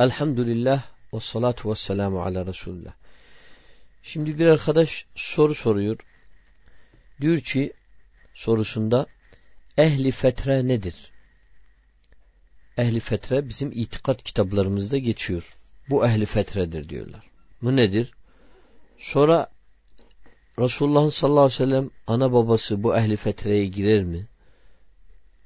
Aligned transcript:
Elhamdülillah 0.00 0.84
ve 1.14 1.20
salatu 1.20 1.70
ve 1.70 1.74
selamu 1.74 2.22
ala 2.22 2.46
Resulullah. 2.46 2.92
Şimdi 4.02 4.38
bir 4.38 4.46
arkadaş 4.46 5.06
soru 5.14 5.54
soruyor. 5.54 5.98
Diyor 7.20 7.40
ki 7.40 7.72
sorusunda 8.34 9.06
ehli 9.78 10.10
fetre 10.10 10.68
nedir? 10.68 11.12
Ehli 12.78 13.00
fetre 13.00 13.48
bizim 13.48 13.72
itikat 13.72 14.22
kitaplarımızda 14.22 14.98
geçiyor. 14.98 15.56
Bu 15.90 16.06
ehli 16.06 16.26
fetredir 16.26 16.88
diyorlar. 16.88 17.24
Bu 17.62 17.76
nedir? 17.76 18.12
Sonra 18.98 19.50
Resulullah 20.58 21.10
sallallahu 21.10 21.44
aleyhi 21.44 21.62
ve 21.62 21.70
sellem 21.70 21.90
ana 22.06 22.32
babası 22.32 22.82
bu 22.82 22.96
ehli 22.96 23.16
fetreye 23.16 23.66
girer 23.66 24.04
mi? 24.04 24.26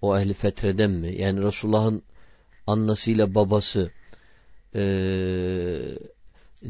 O 0.03 0.19
ehli 0.19 0.35
fetreden 0.35 0.91
mi? 0.91 1.23
Yani 1.23 1.43
Resulullah'ın 1.43 2.03
annesiyle 2.67 3.35
babası 3.35 3.91
e, 4.77 4.83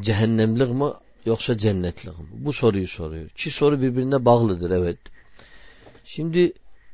cehennemlik 0.00 0.70
mi 0.70 0.90
yoksa 1.26 1.58
cennetlik 1.58 2.18
mi? 2.18 2.26
Bu 2.32 2.52
soruyu 2.52 2.88
soruyor. 2.88 3.28
Ki 3.28 3.50
soru 3.50 3.82
birbirine 3.82 4.24
bağlıdır 4.24 4.70
evet. 4.70 4.98
Şimdi 6.04 6.52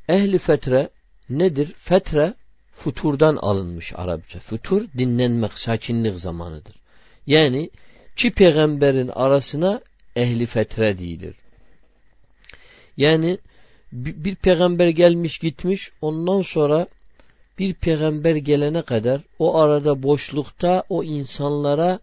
ehli 0.09 0.37
fetre 0.37 0.89
nedir? 1.29 1.73
Fetre 1.77 2.33
futurdan 2.71 3.35
alınmış 3.35 3.93
Arapça. 3.95 4.39
Futur 4.39 4.87
dinlenmek, 4.97 5.53
sakinlik 5.59 6.19
zamanıdır. 6.19 6.75
Yani 7.27 7.69
ki 8.15 8.31
peygamberin 8.31 9.07
arasına 9.07 9.81
ehli 10.15 10.45
fetre 10.45 10.99
değildir. 10.99 11.35
Yani 12.97 13.37
bir 13.91 14.35
peygamber 14.35 14.87
gelmiş 14.87 15.37
gitmiş 15.39 15.91
ondan 16.01 16.41
sonra 16.41 16.87
bir 17.59 17.73
peygamber 17.73 18.35
gelene 18.35 18.81
kadar 18.81 19.21
o 19.39 19.57
arada 19.57 20.03
boşlukta 20.03 20.83
o 20.89 21.03
insanlara 21.03 21.99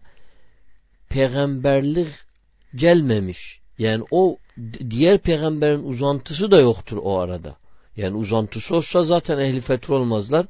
peygamberlik 1.09 2.07
gelmemiş. 2.75 3.59
Yani 3.77 4.03
o 4.11 4.37
diğer 4.89 5.17
peygamberin 5.17 5.83
uzantısı 5.83 6.51
da 6.51 6.59
yoktur 6.59 6.97
o 7.03 7.17
arada. 7.17 7.55
Yani 7.97 8.17
uzantısı 8.17 8.75
olsa 8.75 9.03
zaten 9.03 9.39
ehli 9.39 9.61
fetre 9.61 9.93
olmazlar. 9.93 10.45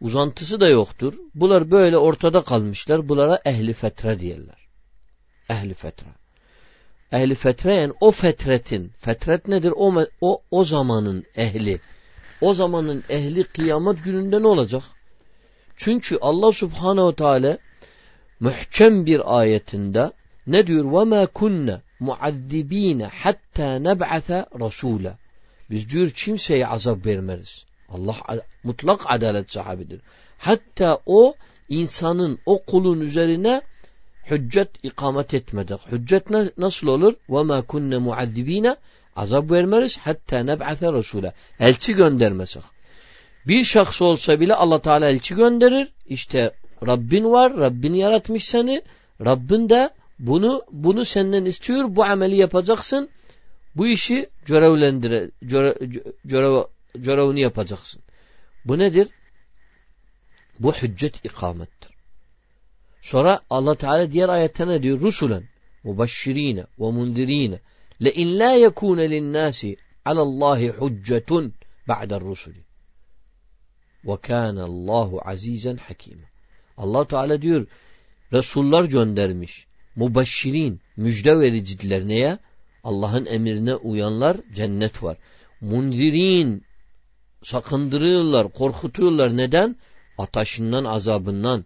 Uzantısı 0.00 0.60
da 0.60 0.68
yoktur. 0.68 1.14
Bunlar 1.34 1.70
böyle 1.70 1.98
ortada 1.98 2.42
kalmışlar. 2.44 3.08
Bunlara 3.08 3.40
ehli 3.44 3.72
fetre 3.72 4.20
diyorlar. 4.20 4.68
Ehli 5.50 5.74
fetre. 5.74 6.06
Ehli 7.12 7.34
fetre 7.34 7.72
yani 7.72 7.92
o 8.00 8.10
fetretin. 8.10 8.92
Fetret 8.98 9.48
nedir? 9.48 9.72
O, 9.76 9.94
o, 10.20 10.42
o 10.50 10.64
zamanın 10.64 11.24
ehli 11.36 11.80
O 12.41 12.53
zamanın 12.53 13.03
ehli 13.09 13.43
kıyamet 13.43 14.03
gününde 14.03 14.41
ne 14.41 14.47
olacak? 14.47 14.83
Çünkü 15.77 16.17
Allah 16.21 16.51
subhanehu 16.51 17.15
teala 17.15 17.57
muhkem 18.39 19.05
bir 19.05 19.39
ayetinde 19.39 20.11
ne 20.47 20.67
diyor? 20.67 20.85
وَمَا 20.85 21.27
كُنَّ 21.27 21.79
مُعَذِّب۪ينَ 22.01 23.09
حَتَّى 23.09 23.83
نَبْعَثَ 23.83 24.45
رَسُولًا 24.49 25.13
Biz 25.69 25.89
diyor 25.89 26.09
kimseye 26.09 26.67
azap 26.67 27.05
vermeriz. 27.05 27.65
Allah 27.89 28.15
mutlak 28.63 28.99
adalet 29.05 29.51
sahibidir. 29.51 30.01
Hatta 30.37 30.99
o 31.05 31.35
insanın, 31.69 32.39
o 32.45 32.63
kulun 32.63 32.99
üzerine 32.99 33.61
hüccet 34.31 34.69
ikamet 34.83 35.33
etmedik. 35.33 35.91
Hüccet 35.91 36.29
nasıl 36.57 36.87
olur? 36.87 37.13
وَمَا 37.29 37.63
كُنَّ 37.63 37.95
مُعَذِّب۪ينَ 37.95 38.75
Azap 39.16 39.50
vermeriz 39.50 39.98
hatta 39.98 40.38
neb'ate 40.38 40.92
Resul'e. 40.92 41.32
Elçi 41.60 41.94
göndermesek. 41.94 42.62
Bir 43.46 43.64
şahs 43.64 44.02
olsa 44.02 44.40
bile 44.40 44.54
Allah 44.54 44.82
Teala 44.82 45.10
elçi 45.10 45.34
gönderir. 45.34 45.88
İşte 46.06 46.52
Rabbin 46.86 47.24
var, 47.24 47.56
Rabbin 47.56 47.94
yaratmış 47.94 48.44
seni. 48.44 48.82
Rabbin 49.24 49.68
de 49.68 49.90
bunu 50.18 50.62
bunu 50.70 51.04
senden 51.04 51.44
istiyor. 51.44 51.96
Bu 51.96 52.04
ameli 52.04 52.36
yapacaksın. 52.36 53.08
Bu 53.76 53.86
işi 53.86 54.30
görevlendire, 54.46 55.30
göre, 55.42 55.78
görev, 56.24 56.62
görevini 56.94 57.40
yapacaksın. 57.40 58.02
Bu 58.64 58.78
nedir? 58.78 59.08
Bu 60.60 60.72
hüccet 60.74 61.24
ikamettir. 61.24 61.90
Sonra 63.00 63.40
Allah 63.50 63.74
Teala 63.74 64.12
diğer 64.12 64.28
ayette 64.28 64.68
ne 64.68 64.82
diyor? 64.82 65.00
Rusulen, 65.00 65.44
mubaşşirine 65.84 66.66
ve 66.78 66.90
mundirine 66.90 67.60
لَاِنْ 68.05 68.27
لَا 68.41 68.51
يَكُونَ 68.65 68.99
لِلنَّاسِ 69.13 69.61
عَلَى 70.07 70.21
اللّٰهِ 70.27 70.59
حُجَّةٌ 70.79 71.31
بَعْدَ 71.87 72.13
الرُّسُلِ 72.19 72.55
وَكَانَ 74.09 74.57
اللّٰهُ 74.69 75.09
عَز۪يزًا 75.29 75.77
حَك۪يمًا 75.77 76.27
allah 76.77 77.07
Teala 77.07 77.41
diyor 77.41 77.67
Resullar 78.33 78.83
göndermiş. 78.83 79.67
Mubaşşirin, 79.95 80.81
müjde 80.97 81.39
vericiler 81.39 82.07
neye? 82.07 82.37
Allah'ın 82.83 83.25
emrine 83.25 83.75
uyanlar 83.75 84.37
cennet 84.53 85.03
var. 85.03 85.17
Mundirin, 85.61 86.63
sakındırıyorlar, 87.43 88.53
korkutuyorlar. 88.53 89.37
Neden? 89.37 89.75
Ataşından, 90.17 90.85
azabından. 90.85 91.65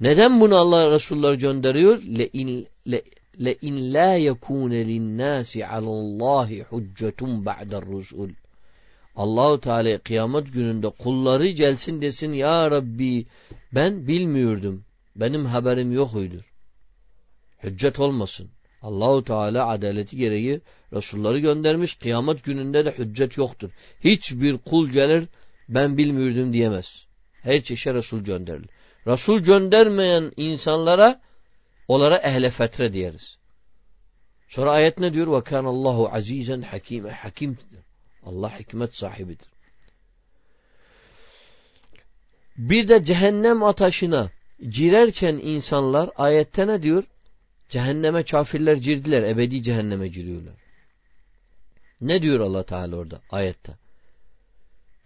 Neden 0.00 0.40
bunu 0.40 0.56
Allah 0.56 0.92
Resullar 0.92 1.34
gönderiyor? 1.34 2.02
Le 2.02 2.28
in, 2.32 2.66
le, 2.90 3.02
لَاِنْ 3.46 3.74
لَا 3.96 4.10
يَكُونَ 4.28 4.72
لِلنَّاسِ 4.90 5.50
عَلَى 5.72 5.90
اللّٰهِ 6.00 6.48
حُجَّةٌ 6.70 7.20
بَعْدَ 7.48 7.70
الرُّسُولِ 7.80 8.30
Allahu 9.16 9.60
Teala 9.60 9.98
kıyamet 9.98 10.52
gününde 10.52 10.88
kulları 10.90 11.48
gelsin 11.48 12.02
desin 12.02 12.32
ya 12.32 12.70
Rabbi 12.70 13.26
ben 13.74 14.06
bilmiyordum. 14.06 14.84
Benim 15.16 15.44
haberim 15.44 15.92
yokuydu. 15.92 16.44
Hüccet 17.62 18.00
olmasın. 18.00 18.50
Allahu 18.82 19.24
Teala 19.24 19.68
adaleti 19.68 20.16
gereği 20.16 20.60
Resulları 20.92 21.38
göndermiş. 21.38 21.94
Kıyamet 21.94 22.44
gününde 22.44 22.84
de 22.84 22.94
hüccet 22.98 23.36
yoktur. 23.36 23.70
Hiçbir 24.04 24.58
kul 24.58 24.88
gelir 24.88 25.28
ben 25.68 25.96
bilmiyordum 25.96 26.52
diyemez. 26.52 27.06
Her 27.42 27.62
çeşit 27.62 27.94
Resul 27.94 28.20
gönderilir. 28.20 28.70
Resul 29.06 29.40
göndermeyen 29.40 30.32
insanlara 30.36 31.20
Onlara 31.88 32.18
ehle 32.18 32.50
fetre 32.50 32.92
diyeriz. 32.92 33.38
Sonra 34.48 34.70
ayet 34.70 34.98
ne 34.98 35.14
diyor? 35.14 35.26
وَكَانَ 35.26 35.64
اللّٰهُ 35.64 36.10
عَز۪يزًا 36.10 36.64
حَك۪يمًا 36.64 37.10
Hakimdir. 37.10 37.66
Allah 38.22 38.58
hikmet 38.58 38.96
sahibidir. 38.96 39.48
Bir 42.56 42.88
de 42.88 43.04
cehennem 43.04 43.62
ateşine 43.62 44.30
girerken 44.70 45.40
insanlar 45.42 46.10
ayette 46.16 46.66
ne 46.66 46.82
diyor? 46.82 47.04
Cehenneme 47.68 48.22
kafirler 48.22 48.76
girdiler. 48.76 49.22
Ebedi 49.22 49.62
cehenneme 49.62 50.08
giriyorlar. 50.08 50.54
Ne 52.00 52.22
diyor 52.22 52.40
Allah 52.40 52.62
Teala 52.62 52.96
orada 52.96 53.20
ayette? 53.30 53.72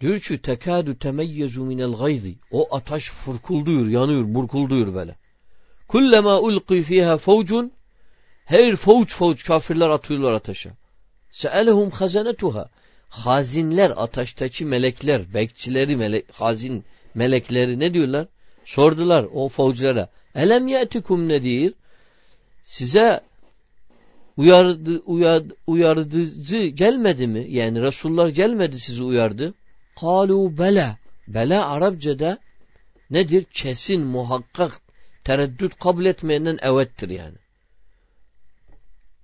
Diyor 0.01 0.19
ki 0.19 0.41
tekadu 0.41 0.99
temeyyezu 0.99 1.63
minel 1.63 1.91
gayzi. 1.91 2.35
O 2.51 2.75
ateş 2.75 3.09
fırkulduyor, 3.09 3.87
yanıyor, 3.87 4.33
burkulduyor 4.33 4.95
böyle. 4.95 5.15
Kullema 5.88 6.40
ulqi 6.40 6.82
fiha 6.82 7.16
fawcun 7.16 7.72
her 8.44 8.76
fauç 8.76 9.14
fauç 9.14 9.44
kafirler 9.44 9.88
atıyorlar 9.88 10.32
ateşe. 10.32 10.70
Seelehum 11.30 11.90
hazanetuha 11.90 12.70
hazinler 13.08 13.92
ateşteki 13.96 14.64
melekler, 14.64 15.34
bekçileri, 15.34 15.96
melek, 15.96 16.32
hazin 16.32 16.84
melekleri 17.14 17.78
ne 17.80 17.94
diyorlar? 17.94 18.26
Sordular 18.64 19.26
o 19.32 19.48
fauçlara. 19.48 20.08
Elem 20.34 20.68
ye'tikum 20.68 21.28
nedir? 21.28 21.74
Size 22.62 23.20
uyardı, 24.36 25.02
uyardı, 25.06 25.54
uyarıcı 25.66 26.58
gelmedi 26.58 27.26
mi? 27.26 27.46
Yani 27.48 27.82
Resullar 27.82 28.28
gelmedi 28.28 28.78
sizi 28.78 29.02
uyardı. 29.04 29.54
Kalu 30.00 30.58
bela. 30.58 30.96
Bela 31.28 31.68
Arapçada 31.68 32.38
nedir? 33.10 33.44
Kesin, 33.52 34.06
muhakkak 34.06 34.87
Tereddüt 35.28 35.78
kabul 35.78 36.04
etmeyenden 36.04 36.58
evettir 36.62 37.08
yani. 37.08 37.36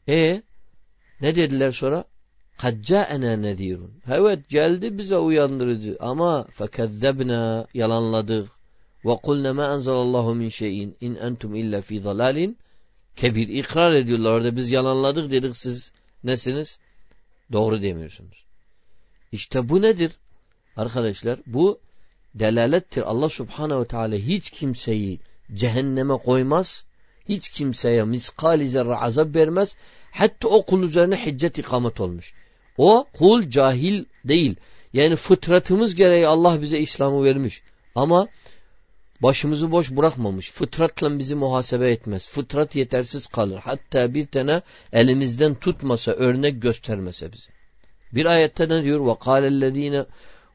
E 0.08 0.42
ne 1.20 1.36
dediler 1.36 1.70
sonra? 1.70 2.04
Kacca 2.58 3.02
ene 3.02 3.42
nedirun. 3.42 3.92
Evet 4.10 4.48
geldi 4.48 4.98
bize 4.98 5.16
uyandırıcı 5.16 5.96
ama 6.00 6.46
fekezzebna 6.52 7.66
yalanladık. 7.74 8.50
Ve 9.04 9.16
kulne 9.16 9.52
ma 9.52 9.74
enzelallahu 9.74 10.34
min 10.34 10.48
şeyin 10.48 10.96
in 11.00 11.14
entum 11.14 11.54
illa 11.54 11.80
fi 11.80 12.00
zalalin 12.00 12.58
kebir. 13.16 13.48
ikrar 13.48 13.92
ediyorlar 13.92 14.32
orada 14.32 14.56
biz 14.56 14.70
yalanladık 14.70 15.30
dedik 15.30 15.56
siz 15.56 15.92
nesiniz? 16.24 16.78
Doğru 17.52 17.82
demiyorsunuz. 17.82 18.44
İşte 19.32 19.68
bu 19.68 19.82
nedir? 19.82 20.12
Arkadaşlar 20.76 21.40
bu 21.46 21.80
delalettir. 22.34 23.02
Allah 23.02 23.28
subhanehu 23.28 23.80
ve 23.80 23.86
teala 23.86 24.14
hiç 24.14 24.50
kimseyi 24.50 25.20
cehenneme 25.53 26.17
koymaz. 26.17 26.83
Hiç 27.29 27.49
kimseye 27.49 28.03
miskali 28.03 28.69
zerre 28.69 28.95
azap 28.95 29.35
vermez. 29.35 29.75
Hatta 30.11 30.47
o 30.47 30.65
kul 30.65 30.83
üzerine 30.83 31.25
hiccet 31.25 31.57
ikamet 31.57 32.01
olmuş. 32.01 32.33
O 32.77 33.05
kul 33.13 33.49
cahil 33.49 34.05
değil. 34.25 34.55
Yani 34.93 35.15
fıtratımız 35.15 35.95
gereği 35.95 36.27
Allah 36.27 36.61
bize 36.61 36.79
İslam'ı 36.79 37.23
vermiş. 37.23 37.61
Ama 37.95 38.27
başımızı 39.21 39.71
boş 39.71 39.91
bırakmamış. 39.91 40.51
Fıtratla 40.51 41.19
bizi 41.19 41.35
muhasebe 41.35 41.91
etmez. 41.91 42.27
Fıtrat 42.27 42.75
yetersiz 42.75 43.27
kalır. 43.27 43.59
Hatta 43.63 44.13
bir 44.13 44.27
tane 44.27 44.61
elimizden 44.93 45.55
tutmasa, 45.55 46.11
örnek 46.11 46.61
göstermese 46.61 47.33
bize. 47.33 47.51
Bir 48.13 48.25
ayette 48.25 48.69
ne 48.69 48.83
diyor? 48.83 48.99
وَقَالَ 48.99 49.47
الَّذ۪ينَ 49.47 50.05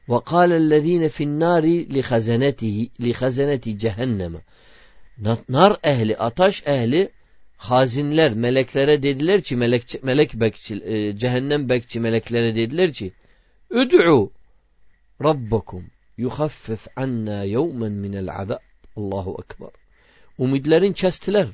وَقَالَ 0.07 0.51
الَّذ۪ينَ 0.53 1.09
فِي 1.09 1.23
النَّارِ 1.23 1.63
لِخَزَنَتِهِ 1.95 2.89
لِخَزَنَتِ 2.99 3.77
cehenneme. 3.77 4.39
Nar 5.48 5.76
ehli, 5.84 6.16
ataş 6.16 6.62
ehli 6.66 7.10
hazinler, 7.56 8.34
meleklere 8.34 9.02
dediler 9.02 9.42
ki 9.42 9.56
melek, 9.56 10.04
melek 10.04 10.34
bekçi, 10.34 10.74
e, 10.74 11.16
cehennem 11.16 11.68
bekçi 11.68 12.00
meleklere 12.00 12.54
dediler 12.54 12.92
ki 12.92 13.12
Üd'u 13.70 14.32
Rabbakum 15.24 15.84
yuhaffif 16.16 16.86
anna 16.96 17.44
yevmen 17.44 17.92
minel 17.92 18.30
azab. 18.36 18.58
Allahu 18.96 19.36
Ekber. 19.42 19.68
Umidlerin 20.38 20.92
kestiler. 20.92 21.46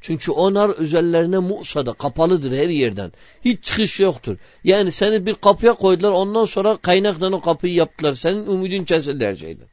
Çünkü 0.00 0.30
onlar 0.30 0.78
üzerlerine 0.78 1.38
Musa'da 1.38 1.92
kapalıdır 1.92 2.52
her 2.52 2.68
yerden. 2.68 3.12
Hiç 3.44 3.64
çıkış 3.64 4.00
yoktur. 4.00 4.36
Yani 4.64 4.92
seni 4.92 5.26
bir 5.26 5.34
kapıya 5.34 5.74
koydular 5.74 6.12
ondan 6.12 6.44
sonra 6.44 6.76
kaynaktan 6.76 7.32
o 7.32 7.40
kapıyı 7.40 7.74
yaptılar. 7.74 8.12
Senin 8.12 8.46
umudun 8.46 8.84
kesildi 8.84 9.24
her 9.26 9.36
şeyden. 9.36 9.66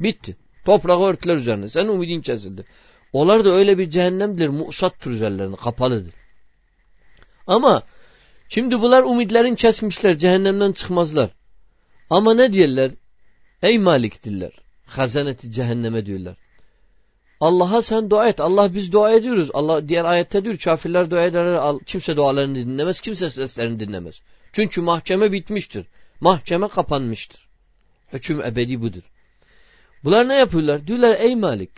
Bitti. 0.00 0.36
Toprağı 0.64 1.02
örtüler 1.02 1.36
üzerine. 1.36 1.68
Senin 1.68 1.88
umudun 1.88 2.20
kesildi. 2.20 2.64
Onlar 3.12 3.44
da 3.44 3.50
öyle 3.50 3.78
bir 3.78 3.90
cehennemdir. 3.90 4.48
Musattır 4.48 5.10
üzerlerine. 5.10 5.56
Kapalıdır. 5.56 6.14
Ama 7.46 7.82
şimdi 8.48 8.80
bunlar 8.80 9.02
umidlerin 9.02 9.54
kesmişler. 9.54 10.18
Cehennemden 10.18 10.72
çıkmazlar. 10.72 11.30
Ama 12.10 12.34
ne 12.34 12.52
diyorlar? 12.52 12.90
Ey 13.62 13.78
Malik 13.78 14.24
diller. 14.24 14.52
Hazaneti 14.86 15.52
cehenneme 15.52 16.06
diyorlar. 16.06 16.36
Allah'a 17.40 17.82
sen 17.82 18.10
dua 18.10 18.28
et. 18.28 18.40
Allah 18.40 18.74
biz 18.74 18.92
dua 18.92 19.12
ediyoruz. 19.12 19.50
Allah 19.54 19.88
diğer 19.88 20.04
ayette 20.04 20.44
diyor 20.44 20.58
kafirler 20.58 21.10
dua 21.10 21.22
ederler. 21.22 21.78
Kimse 21.86 22.16
dualarını 22.16 22.54
dinlemez. 22.54 23.00
Kimse 23.00 23.30
seslerini 23.30 23.80
dinlemez. 23.80 24.20
Çünkü 24.52 24.80
mahkeme 24.80 25.32
bitmiştir. 25.32 25.86
Mahkeme 26.20 26.68
kapanmıştır. 26.68 27.48
Hüküm 28.12 28.40
ebedi 28.40 28.80
budur. 28.80 29.02
Bunlar 30.04 30.28
ne 30.28 30.34
yapıyorlar? 30.34 30.86
Diyorlar 30.86 31.16
ey 31.20 31.36
Malik 31.36 31.70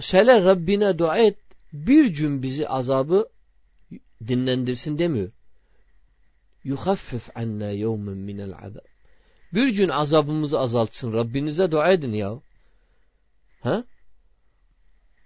Sele 0.00 0.44
Rabbine 0.44 0.98
dua 0.98 1.18
et 1.18 1.38
bir 1.72 2.06
gün 2.06 2.42
bizi 2.42 2.68
azabı 2.68 3.28
dinlendirsin 4.28 4.98
demiyor. 4.98 5.30
Yuhaffif 6.64 7.36
anna 7.36 7.70
yevmen 7.70 8.16
minel 8.16 8.54
azab. 8.62 8.84
Bir 9.54 9.68
gün 9.68 9.88
azabımızı 9.88 10.58
azaltsın. 10.58 11.12
Rabbinize 11.12 11.70
dua 11.70 11.92
edin 11.92 12.12
ya. 12.12 12.40
Ha? 13.60 13.84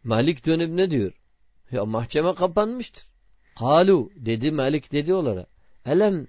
Malik 0.04 0.46
dönüp 0.46 0.70
ne 0.70 0.90
diyor? 0.90 1.12
Ya 1.70 1.84
mahkeme 1.84 2.34
kapanmıştır. 2.34 3.06
Kalu 3.58 4.10
dedi 4.16 4.50
Malik 4.50 4.92
dedi 4.92 5.14
onlara. 5.14 5.46
Elem 5.86 6.26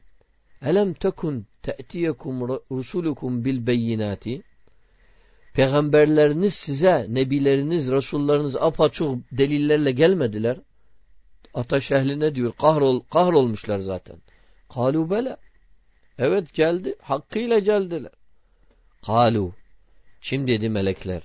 elem 0.61 0.93
tekun 0.93 1.45
te'tiyekum 1.61 2.47
rusulukum 2.71 3.45
bil 3.45 3.67
beyinati 3.67 4.43
Peygamberleriniz 5.57 6.53
size, 6.53 7.05
nebileriniz, 7.09 7.91
resullarınız 7.91 8.55
apaçuk 8.55 9.31
delillerle 9.31 9.91
gelmediler. 9.91 10.57
Ataş 11.53 11.91
ehline 11.91 12.35
diyor 12.35 12.53
kahrol, 12.53 12.99
kahrolmuşlar 12.99 13.79
zaten. 13.79 14.17
Kalu 14.73 15.09
bela. 15.09 15.37
Evet 16.17 16.53
geldi. 16.53 16.95
Hakkıyla 17.01 17.59
geldiler. 17.59 18.11
Kalu. 19.05 19.53
Şimdi 20.21 20.51
dedi 20.51 20.69
melekler. 20.69 21.23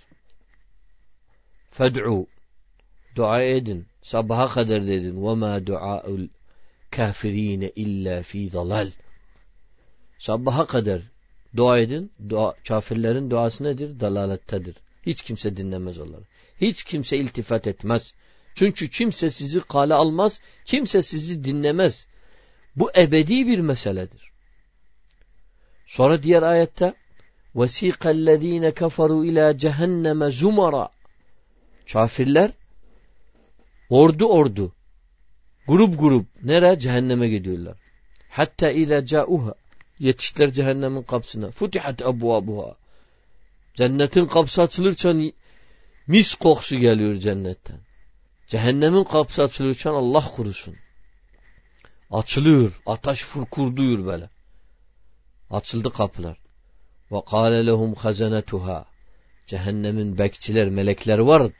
Fed'u. 1.70 2.26
Dua 3.16 3.42
edin. 3.42 3.86
Sabaha 4.02 4.48
kadar 4.48 4.86
dedin. 4.86 5.26
Ve 5.26 5.34
ma 5.34 5.66
dua'ul 5.66 6.28
kafirine 6.90 7.70
illa 7.70 8.22
fi 8.22 8.52
dalal. 8.52 8.90
Sabaha 10.18 10.66
kadar 10.66 11.11
Dua 11.55 11.79
edin. 11.79 12.11
Dua, 12.29 12.55
kafirlerin 12.67 13.29
duası 13.31 13.63
nedir? 13.63 13.99
Dalalettedir. 13.99 14.75
Hiç 15.05 15.21
kimse 15.21 15.57
dinlemez 15.57 15.99
onları. 15.99 16.23
Hiç 16.61 16.83
kimse 16.83 17.17
iltifat 17.17 17.67
etmez. 17.67 18.13
Çünkü 18.55 18.89
kimse 18.89 19.29
sizi 19.29 19.61
kale 19.61 19.93
almaz. 19.93 20.41
Kimse 20.65 21.01
sizi 21.01 21.43
dinlemez. 21.43 22.07
Bu 22.75 22.91
ebedi 22.97 23.47
bir 23.47 23.59
meseledir. 23.59 24.31
Sonra 25.85 26.23
diğer 26.23 26.43
ayette 26.43 26.93
وَسِيقَ 27.55 28.01
الَّذ۪ينَ 28.17 28.71
كَفَرُوا 28.71 29.25
اِلَى 29.27 29.57
cehenneme 29.57 30.31
zumara 30.31 30.89
Kafirler 31.91 32.51
ordu 33.89 34.25
ordu 34.25 34.73
grup 35.67 35.99
grup 35.99 36.43
nere? 36.43 36.79
Cehenneme 36.79 37.29
gidiyorlar. 37.29 37.77
Hatta 38.29 38.71
اِذَا 38.71 39.05
جَاءُهَا 39.05 39.53
Yetiştiler 40.02 40.52
cehennemin 40.52 41.02
kapısına. 41.02 41.50
Futihat 41.50 42.00
ebvabuha. 42.02 42.76
Cennetin 43.74 44.26
kapısı 44.26 44.62
açılırken 44.62 45.32
mis 46.06 46.34
kokusu 46.34 46.78
geliyor 46.78 47.14
cennetten. 47.14 47.80
Cehennemin 48.48 49.04
kapısı 49.04 49.42
açılırken 49.42 49.90
Allah 49.90 50.24
kurusun. 50.36 50.76
Açılıyor. 52.10 52.80
Ataş 52.86 53.22
fırkurduyor 53.22 54.06
böyle. 54.06 54.30
Açıldı 55.50 55.90
kapılar. 55.90 56.38
Ve 57.12 57.22
kâle 57.30 57.66
lehum 57.66 57.94
hazanetuha. 57.94 58.86
Cehennemin 59.46 60.18
bekçiler, 60.18 60.68
melekler 60.68 61.18
var. 61.18 61.52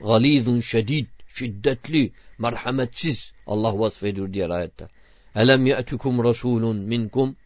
Galizun 0.00 0.60
şedid, 0.60 1.06
şiddetli, 1.34 2.12
merhametsiz. 2.38 3.32
Allah 3.46 3.78
vasfediyor 3.78 4.32
diğer 4.32 4.50
ayette. 4.50 4.88
Elem 5.34 5.66
ye'tukum 5.66 6.24
rasulun 6.24 6.76
minkum 6.76 7.36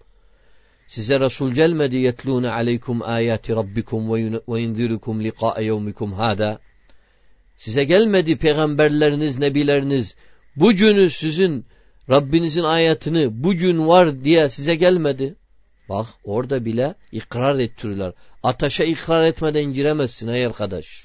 Size 0.90 1.20
Resul 1.20 1.52
gelmedi 1.52 1.96
yetlûne 1.96 2.50
aleykum 2.50 3.02
ayati 3.02 3.56
rabbikum 3.56 4.12
ve 4.12 4.60
yunzirukum 4.60 5.25
liqa'e 5.25 5.64
yevmikum 5.64 6.12
hâdâ. 6.12 6.58
Size 7.56 7.84
gelmedi 7.84 8.37
peygamberleriniz, 8.37 9.38
nebileriniz. 9.38 10.16
Bu 10.56 10.72
günü 10.72 11.10
sizin 11.10 11.66
Rabbinizin 12.10 12.62
ayetini 12.62 13.44
bugün 13.44 13.88
var 13.88 14.25
diye 14.25 14.50
size 14.50 14.75
gelmedi. 14.75 15.37
Bak 15.88 16.06
orada 16.25 16.64
bile 16.64 16.94
ikrar 17.12 17.58
ettiriyorlar. 17.58 18.14
Ataşa 18.42 18.84
ikrar 18.84 19.25
etmeden 19.25 19.64
giremezsin 19.64 20.28
ey 20.28 20.46
arkadaş. 20.46 21.04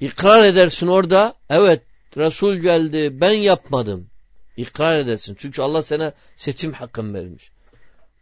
İkrar 0.00 0.44
edersin 0.44 0.86
orada. 0.86 1.34
Evet 1.50 1.82
Resul 2.16 2.56
geldi 2.56 3.20
ben 3.20 3.34
yapmadım. 3.34 4.10
İkrar 4.56 4.98
edersin. 4.98 5.36
Çünkü 5.38 5.62
Allah 5.62 5.82
sana 5.82 6.12
seçim 6.36 6.72
hakkını 6.72 7.14
vermiş. 7.14 7.50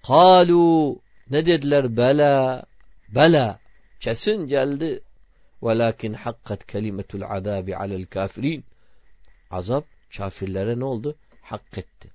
Kalu 0.06 1.00
ne 1.30 1.46
dediler? 1.46 1.96
Bela, 1.96 2.64
bela. 3.08 3.60
Kesin 4.00 4.46
geldi. 4.46 5.00
Velakin 5.62 6.12
hakkat 6.12 6.66
kelimetul 6.66 7.22
azabi 7.22 7.76
alel 7.76 8.06
kafirin. 8.06 8.64
Azap 9.50 9.84
kafirlere 10.16 10.78
ne 10.78 10.84
oldu? 10.84 11.16
Hak 11.42 11.78
etti. 11.78 12.10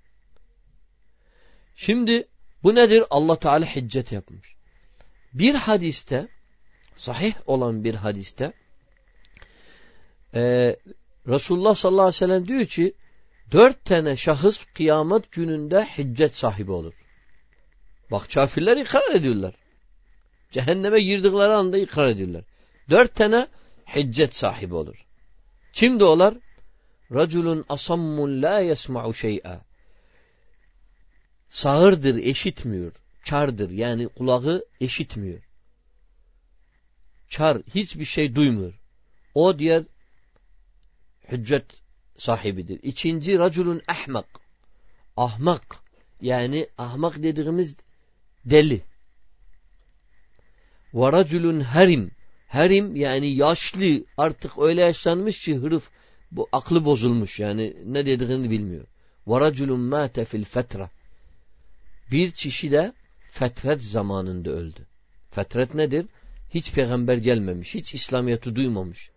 Şimdi 1.75 2.27
bu 2.63 2.75
nedir? 2.75 3.03
Allah 3.09 3.35
Teala 3.35 3.65
hiccet 3.65 4.11
yapmış. 4.11 4.55
Bir 5.33 5.55
hadiste 5.55 6.27
sahih 6.95 7.33
olan 7.45 7.83
bir 7.83 7.95
hadiste 7.95 8.53
e, 10.35 10.75
Resulullah 11.27 11.75
sallallahu 11.75 12.01
aleyhi 12.01 12.15
ve 12.15 12.27
sellem 12.27 12.47
diyor 12.47 12.65
ki 12.65 12.93
dört 13.51 13.85
tane 13.85 14.17
şahıs 14.17 14.65
kıyamet 14.73 15.31
gününde 15.31 15.85
hiccet 15.85 16.35
sahibi 16.35 16.71
olur. 16.71 16.98
Bak 18.11 18.31
kafirler 18.33 18.77
ikrar 18.77 19.15
ediyorlar. 19.15 19.55
Cehenneme 20.51 21.01
girdikleri 21.01 21.53
anda 21.53 21.77
ikrar 21.77 22.07
ediyorlar. 22.07 22.43
Dört 22.89 23.15
tane 23.15 23.47
hiccet 23.95 24.35
sahibi 24.35 24.75
olur. 24.75 25.05
Kimdi 25.73 26.03
olar? 26.03 26.37
Raculun 27.11 27.65
asammun 27.69 28.41
la 28.41 28.59
yesma'u 28.59 29.13
şey'a. 29.13 29.61
Sağırdır, 31.49 32.15
eşitmiyor. 32.15 32.91
Çardır 33.23 33.69
yani 33.69 34.07
kulağı 34.07 34.65
eşitmiyor. 34.81 35.41
Çar, 37.29 37.61
hiçbir 37.75 38.05
şey 38.05 38.35
duymuyor. 38.35 38.79
O 39.33 39.59
diğer 39.59 39.83
hüccet 41.31 41.65
sahibidir. 42.17 42.79
İkinci 42.83 43.39
raculun 43.39 43.81
ahmak. 43.87 44.25
Ahmak. 45.17 45.79
Yani 46.21 46.67
ahmak 46.77 47.23
dediğimiz 47.23 47.77
deli. 48.45 48.81
Ve 50.93 51.11
herim. 51.61 52.11
Herim 52.47 52.95
yani 52.95 53.27
yaşlı 53.27 54.05
artık 54.17 54.51
öyle 54.57 54.81
yaşlanmış 54.81 55.45
ki 55.45 55.55
hırıf 55.55 55.89
bu 56.31 56.49
aklı 56.51 56.85
bozulmuş 56.85 57.39
yani 57.39 57.75
ne 57.85 58.05
dediğini 58.05 58.49
bilmiyor. 58.49 58.85
Ve 59.27 59.39
raculun 59.39 59.79
mâte 59.79 60.25
fil 60.25 60.43
fetre. 60.43 60.89
Bir 62.11 62.31
kişi 62.31 62.71
de 62.71 62.93
fetret 63.29 63.81
zamanında 63.83 64.49
öldü. 64.49 64.87
Fetret 65.31 65.73
nedir? 65.75 66.05
Hiç 66.49 66.73
peygamber 66.73 67.17
gelmemiş, 67.17 67.75
hiç 67.75 67.93
İslamiyet'i 67.93 68.55
duymamış. 68.55 69.09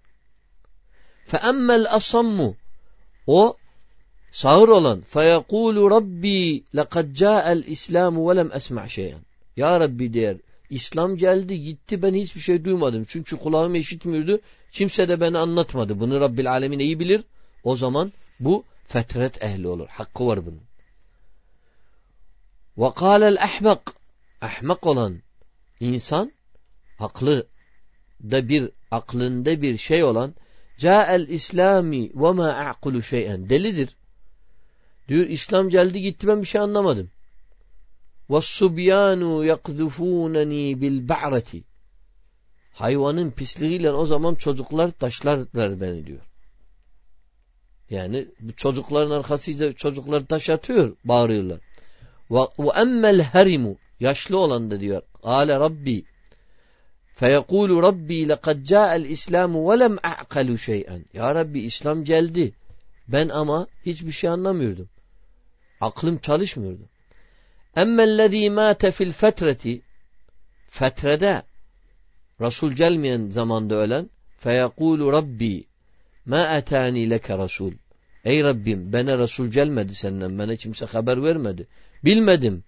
Fe 1.26 1.36
emmel 1.36 1.86
asammu 1.90 2.56
o 3.26 3.56
sağır 4.32 4.68
olan 4.68 5.00
feyekulu 5.00 5.90
rabbi 5.90 6.64
lekad 6.76 7.12
ca'el 7.14 7.64
islamu 7.66 8.30
ve 8.30 8.36
lem 8.36 8.50
esma' 8.52 8.88
şeyen. 8.88 9.20
Ya 9.56 9.80
Rabbi 9.80 10.14
der 10.14 10.36
İslam 10.70 11.16
geldi 11.16 11.60
gitti 11.60 12.02
ben 12.02 12.14
hiçbir 12.14 12.40
şey 12.40 12.64
duymadım. 12.64 13.04
Çünkü 13.08 13.36
kulağım 13.36 13.74
işitmiyordu. 13.74 14.40
Kimse 14.72 15.08
de 15.08 15.20
beni 15.20 15.38
anlatmadı. 15.38 16.00
Bunu 16.00 16.20
Rabbil 16.20 16.50
Alemin 16.50 16.78
iyi 16.78 17.00
bilir. 17.00 17.24
O 17.64 17.76
zaman 17.76 18.12
bu 18.40 18.64
fetret 18.84 19.42
ehli 19.42 19.68
olur. 19.68 19.88
Hakkı 19.88 20.26
var 20.26 20.46
bunun. 20.46 20.62
Ve 22.78 22.94
kâlel 22.94 23.36
ehmek. 23.36 23.78
Ehmek 24.42 24.86
olan 24.86 25.22
insan 25.80 26.32
aklı 26.98 27.46
da 28.22 28.48
bir 28.48 28.70
aklında 28.90 29.62
bir 29.62 29.76
şey 29.76 30.04
olan 30.04 30.34
ca'el 30.78 31.28
islami 31.28 32.10
ve 32.14 32.32
ma 32.32 32.48
a'kulu 32.48 33.02
şey'en 33.02 33.48
delidir. 33.48 33.96
Diyor 35.07 35.27
İslam 35.27 35.69
geldi 35.69 36.01
gitti 36.01 36.27
ben 36.27 36.41
bir 36.41 36.47
şey 36.47 36.61
anlamadım. 36.61 37.11
وَالصُّبْيَانُ 38.29 39.21
يَقْذُفُونَنِي 39.51 40.75
بِالْبَعْرَةِ 40.81 41.63
Hayvanın 42.73 43.31
pisliğiyle 43.31 43.91
o 43.91 44.05
zaman 44.05 44.35
çocuklar 44.35 44.91
taşlarlar 44.91 45.81
beni 45.81 46.07
diyor. 46.07 46.21
Yani 47.89 48.27
bu 48.39 48.53
çocukların 48.53 49.11
arkasıyla 49.11 49.73
çocuklar 49.73 50.25
taş 50.25 50.49
atıyor, 50.49 50.95
bağırıyorlar. 51.03 51.59
وَاَمَّا 52.29 53.21
الْهَرِمُ 53.21 53.75
Yaşlı 53.99 54.37
olan 54.37 54.71
da 54.71 54.79
diyor. 54.79 55.01
قَالَ 55.23 55.59
Rabbi 55.59 56.05
فَيَقُولُ 57.19 57.71
رَبِّي 57.87 58.19
لَقَدْ 58.31 58.57
جَاءَ 58.65 58.89
الْإِسْلَامُ 59.01 59.51
وَلَمْ 59.67 59.99
أَعْقَلُ 59.99 60.57
شَيْئًا 60.57 61.01
Ya 61.13 61.35
Rabbi 61.35 61.59
İslam 61.59 62.03
geldi. 62.03 62.53
Ben 63.08 63.28
ama 63.28 63.66
hiçbir 63.86 64.12
şey 64.12 64.30
anlamıyordum. 64.30 64.88
Aklım 65.80 66.18
çalışmıyordu. 66.18 66.88
Emmellezî 67.76 68.50
mâte 68.50 68.90
fil 68.90 69.12
fetreti 69.12 69.82
fetrede 70.68 71.42
Resul 72.40 72.72
gelmeyen 72.72 73.30
zamanda 73.30 73.74
ölen 73.74 74.10
feyekûlu 74.38 75.12
Rabbi 75.12 75.66
ma 76.26 76.56
etâni 76.56 77.10
leke 77.10 77.38
Resul 77.38 77.72
Ey 78.24 78.42
Rabbim 78.42 78.92
bana 78.92 79.18
Resul 79.18 79.46
gelmedi 79.46 79.94
senden 79.94 80.38
bana 80.38 80.56
kimse 80.56 80.86
haber 80.86 81.22
vermedi. 81.22 81.68
Bilmedim. 82.04 82.64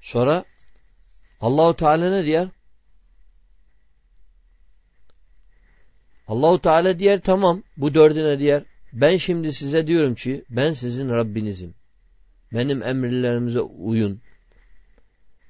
Sonra 0.00 0.44
Allahu 1.40 1.76
Teala 1.76 2.10
ne 2.10 2.24
diyor? 2.24 2.50
Allahu 6.26 6.58
Teala 6.62 6.98
diyor 6.98 7.20
tamam 7.20 7.62
bu 7.76 7.94
dördüne 7.94 8.38
diyor. 8.38 8.62
Ben 8.92 9.16
şimdi 9.16 9.52
size 9.52 9.86
diyorum 9.86 10.14
ki 10.14 10.44
ben 10.50 10.72
sizin 10.72 11.08
Rabbinizim. 11.08 11.74
Benim 12.52 12.82
emirlerimize 12.82 13.60
uyun. 13.60 14.20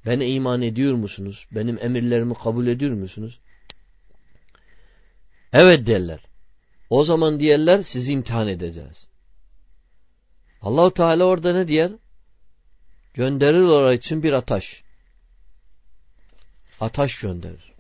Bana 0.07 0.25
iman 0.25 0.63
ediyor 0.63 0.95
musunuz? 0.95 1.47
Benim 1.53 1.79
emirlerimi 1.81 2.35
kabul 2.35 2.67
ediyor 2.67 2.93
musunuz? 2.93 3.41
Evet 5.53 5.87
derler. 5.87 6.21
O 6.91 7.05
zaman 7.05 7.41
diyorlar 7.41 7.83
sizi 7.83 8.13
imtihan 8.13 8.49
edeceğiz. 8.49 9.09
Allahu 10.63 10.95
Teala 10.95 11.25
orada 11.25 11.53
ne 11.53 11.69
diyor? 11.69 11.91
Gönderir 13.15 13.63
oraya 13.63 13.95
için 13.95 14.23
bir 14.23 14.33
ataş. 14.33 14.83
Ataş 16.81 17.21
gönderir. 17.21 17.73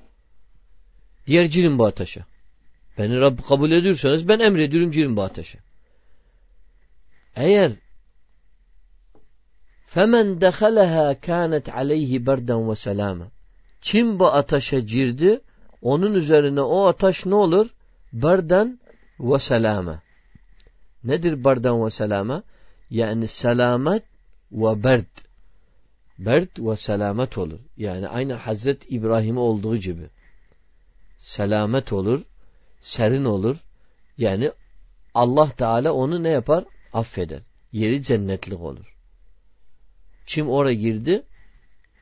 Diğer 1.27 1.45
girin 1.45 1.79
bu 1.79 1.87
ateşe. 1.87 2.25
Beni 2.99 3.21
Rabb 3.21 3.39
kabul 3.49 3.71
ediyorsanız 3.71 4.29
ben 4.29 4.39
emrediyorum 4.39 4.91
girin 4.91 5.17
bu 5.17 5.23
ateşe. 5.23 5.59
Eğer 7.37 7.73
femen 9.87 10.41
dehaleha 10.41 11.21
kânet 11.21 11.75
aleyhi 11.75 12.27
berden 12.27 12.71
ve 12.71 12.77
selâme 12.77 13.25
kim 13.87 14.19
bu 14.19 14.27
ateşe 14.27 14.81
girdi 14.81 15.41
onun 15.83 16.15
üzerine 16.15 16.61
o 16.61 16.87
ateş 16.87 17.27
ne 17.27 17.35
olur? 17.35 17.75
Berden 18.13 18.81
ve 19.21 19.39
selâme. 19.39 20.03
Nedir 21.05 21.45
berden 21.45 21.85
ve 21.85 21.91
selâme? 21.91 22.43
Yani 22.91 23.29
selamet 23.29 24.03
ve 24.53 24.85
berd. 24.85 25.15
Bert 26.19 26.59
ve 26.59 26.77
selamet 26.77 27.39
olur. 27.39 27.61
Yani 27.77 28.09
aynı 28.09 28.33
Hazret 28.33 28.93
İbrahim'e 28.93 29.41
olduğu 29.41 29.77
gibi. 29.77 30.11
Selamet 31.19 31.93
olur, 31.93 32.23
serin 32.86 33.26
olur. 33.26 33.58
Yani 34.18 34.52
Allah 35.14 35.50
Teala 35.50 35.94
onu 35.94 36.24
ne 36.24 36.30
yapar? 36.30 36.66
Affeder. 36.94 37.42
Yeri 37.72 38.04
cennetlik 38.04 38.62
olur. 38.62 38.96
Kim 40.26 40.50
oraya 40.50 40.74
girdi? 40.74 41.24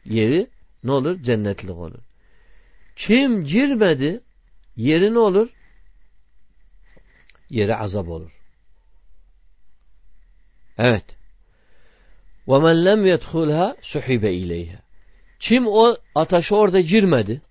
Yeri 0.05 0.47
ne 0.83 0.91
olur? 0.91 1.23
Cennetlik 1.23 1.77
olur. 1.77 1.99
Kim 2.95 3.43
girmedi? 3.43 4.23
Yeri 4.75 5.13
ne 5.13 5.19
olur? 5.19 5.49
Yeri 7.49 7.75
azap 7.75 8.07
olur. 8.07 8.31
Evet. 10.77 11.05
وَمَنْ 12.47 12.75
لَمْ 12.87 13.01
يَدْخُلْهَا 13.13 13.75
سُحِبَ 13.81 14.23
اِلَيْهَا 14.25 14.79
Kim 15.39 15.67
o 15.67 15.97
ateşe 16.15 16.55
orada 16.55 16.79
girmedi, 16.79 17.41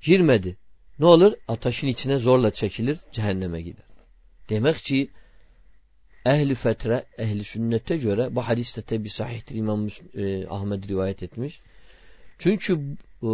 girmedi. 0.00 0.56
Ne 0.99 1.05
olur? 1.05 1.33
Ateşin 1.47 1.87
içine 1.87 2.17
zorla 2.17 2.51
çekilir, 2.51 2.99
cehenneme 3.11 3.61
gider. 3.61 3.85
Demek 4.49 4.75
ki 4.75 5.09
ehli 6.25 6.55
fetre, 6.55 7.05
ehli 7.17 7.43
sünnete 7.43 7.97
göre 7.97 8.35
bu 8.35 8.41
hadiste 8.41 8.81
tabi 8.81 9.09
sahihtir 9.09 9.55
İmam 9.55 9.87
e, 10.15 10.47
Ahmed 10.47 10.89
rivayet 10.89 11.23
etmiş. 11.23 11.59
Çünkü 12.37 12.79
e, 13.23 13.29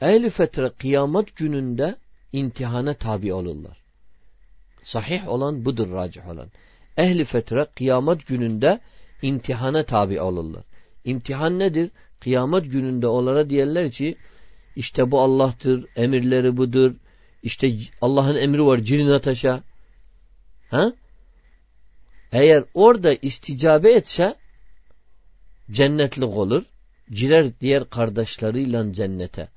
ehli 0.00 0.30
fetre 0.30 0.70
kıyamet 0.78 1.36
gününde 1.36 1.96
imtihana 2.32 2.94
tabi 2.94 3.32
olurlar. 3.32 3.82
Sahih 4.82 5.28
olan 5.28 5.64
budur 5.64 5.92
racih 5.92 6.28
olan. 6.28 6.48
Ehli 6.96 7.24
fetre 7.24 7.66
kıyamet 7.76 8.26
gününde 8.26 8.80
imtihana 9.22 9.84
tabi 9.84 10.20
olurlar. 10.20 10.64
İmtihan 11.04 11.58
nedir? 11.58 11.90
Kıyamet 12.20 12.72
gününde 12.72 13.06
onlara 13.06 13.50
diyorlar 13.50 13.90
ki 13.90 14.16
işte 14.76 15.10
bu 15.10 15.20
Allah'tır, 15.20 15.86
emirleri 15.96 16.56
budur. 16.56 16.94
İşte 17.42 17.76
Allah'ın 18.00 18.36
emri 18.36 18.66
var 18.66 18.78
cirin 18.78 19.10
ateşe. 19.10 19.60
Ha? 20.70 20.92
Eğer 22.32 22.64
orada 22.74 23.14
isticabe 23.14 23.92
etse 23.92 24.34
cennetlik 25.70 26.28
olur. 26.28 26.64
Girer 27.10 27.60
diğer 27.60 27.90
kardeşleriyle 27.90 28.92
cennete. 28.92 29.48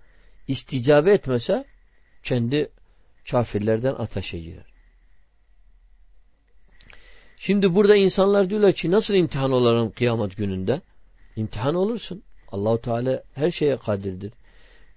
İsticabe 0.47 1.13
etmese 1.13 1.65
kendi 2.23 2.69
kafirlerden 3.31 3.93
ateşe 3.93 4.39
girer. 4.39 4.65
Şimdi 7.37 7.75
burada 7.75 7.95
insanlar 7.95 8.49
diyorlar 8.49 8.73
ki 8.73 8.91
nasıl 8.91 9.13
imtihan 9.13 9.51
olalım 9.51 9.91
kıyamet 9.91 10.37
gününde? 10.37 10.81
İmtihan 11.35 11.75
olursun. 11.75 12.23
Allahu 12.51 12.81
Teala 12.81 13.23
her 13.33 13.51
şeye 13.51 13.77
kadirdir. 13.77 14.33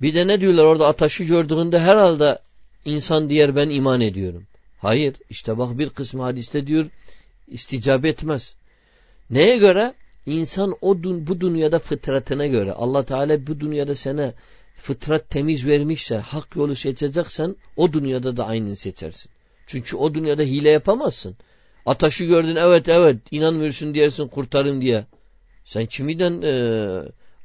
Bir 0.01 0.15
de 0.15 0.27
ne 0.27 0.41
diyorlar 0.41 0.65
orada 0.65 0.87
ateşi 0.87 1.27
gördüğünde 1.27 1.79
herhalde 1.79 2.39
insan 2.85 3.31
diğer 3.31 3.57
ben 3.57 3.71
iman 3.71 4.01
ediyorum. 4.01 4.47
Hayır. 4.79 5.15
işte 5.31 5.59
bak 5.59 5.79
bir 5.79 5.91
kısmı 5.91 6.23
hadiste 6.23 6.67
diyor 6.67 6.87
isticabe 7.49 8.09
etmez. 8.09 8.55
Neye 9.31 9.59
göre? 9.59 9.95
İnsan 10.27 10.75
o 10.81 11.03
dun 11.03 11.27
bu 11.27 11.41
dünyada 11.41 11.79
fıtratına 11.79 12.47
göre 12.47 12.73
Allah 12.73 13.05
Teala 13.05 13.47
bu 13.47 13.61
dünyada 13.61 13.95
sana 13.95 14.33
fıtrat 14.75 15.31
temiz 15.31 15.67
vermişse 15.67 16.17
hak 16.17 16.57
yolu 16.57 16.75
seçeceksen 16.75 17.57
o 17.77 17.93
dünyada 17.93 18.37
da 18.37 18.47
aynını 18.47 18.77
seçersin. 18.77 19.31
Çünkü 19.67 19.97
o 19.97 20.15
dünyada 20.15 20.43
hile 20.43 20.71
yapamazsın. 20.71 21.37
Ataşı 21.87 22.25
gördün 22.25 22.57
evet 22.57 22.89
evet 22.89 23.17
inanmıyorsun 23.31 23.95
diyersin 23.95 24.29
kurtarın 24.29 24.81
diye. 24.81 25.07
Sen 25.65 25.87
kimiden 25.87 26.43
e, 26.43 26.53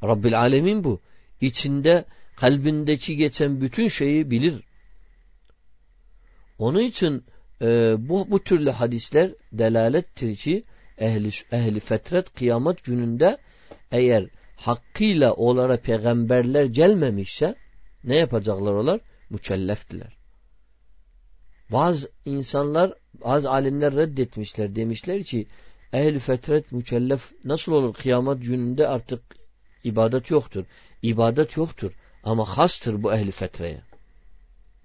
Rabbil 0.04 0.40
Alemin 0.40 0.84
bu. 0.84 1.00
İçinde 1.42 2.06
kalbindeki 2.40 3.16
geçen 3.16 3.62
bütün 3.62 3.88
şeyi 3.88 4.32
bilir. 4.32 4.64
Onun 6.58 6.80
için 6.80 7.26
e, 7.62 7.96
bu, 8.10 8.32
bu 8.32 8.44
türlü 8.44 8.70
hadisler 8.70 9.32
delalettir 9.52 10.36
ki 10.36 10.64
ehli, 10.98 11.30
ehli 11.52 11.80
fetret 11.80 12.34
kıyamet 12.34 12.84
gününde 12.84 13.38
eğer 13.92 14.28
hakkıyla 14.56 15.34
onlara 15.34 15.78
peygamberler 15.78 16.66
gelmemişse 16.66 17.56
ne 18.04 18.16
yapacaklar 18.16 18.74
onlar? 18.74 19.00
Mükelleftiler. 19.30 20.18
Bazı 21.72 22.12
insanlar, 22.26 22.94
bazı 23.14 23.50
alimler 23.50 23.96
reddetmişler. 23.96 24.76
Demişler 24.76 25.24
ki 25.24 25.48
ehl 25.94 26.20
fetret 26.20 26.72
mükellef 26.72 27.32
nasıl 27.44 27.72
olur 27.72 27.94
kıyamet 27.94 28.44
gününde 28.44 28.88
artık 28.88 29.22
ibadet 29.84 30.30
yoktur. 30.30 30.66
İbadet 31.02 31.58
yoktur 31.58 31.92
ama 32.24 32.46
hastır 32.46 33.04
bu 33.04 33.14
ehli 33.14 33.32
fetreye. 33.32 33.82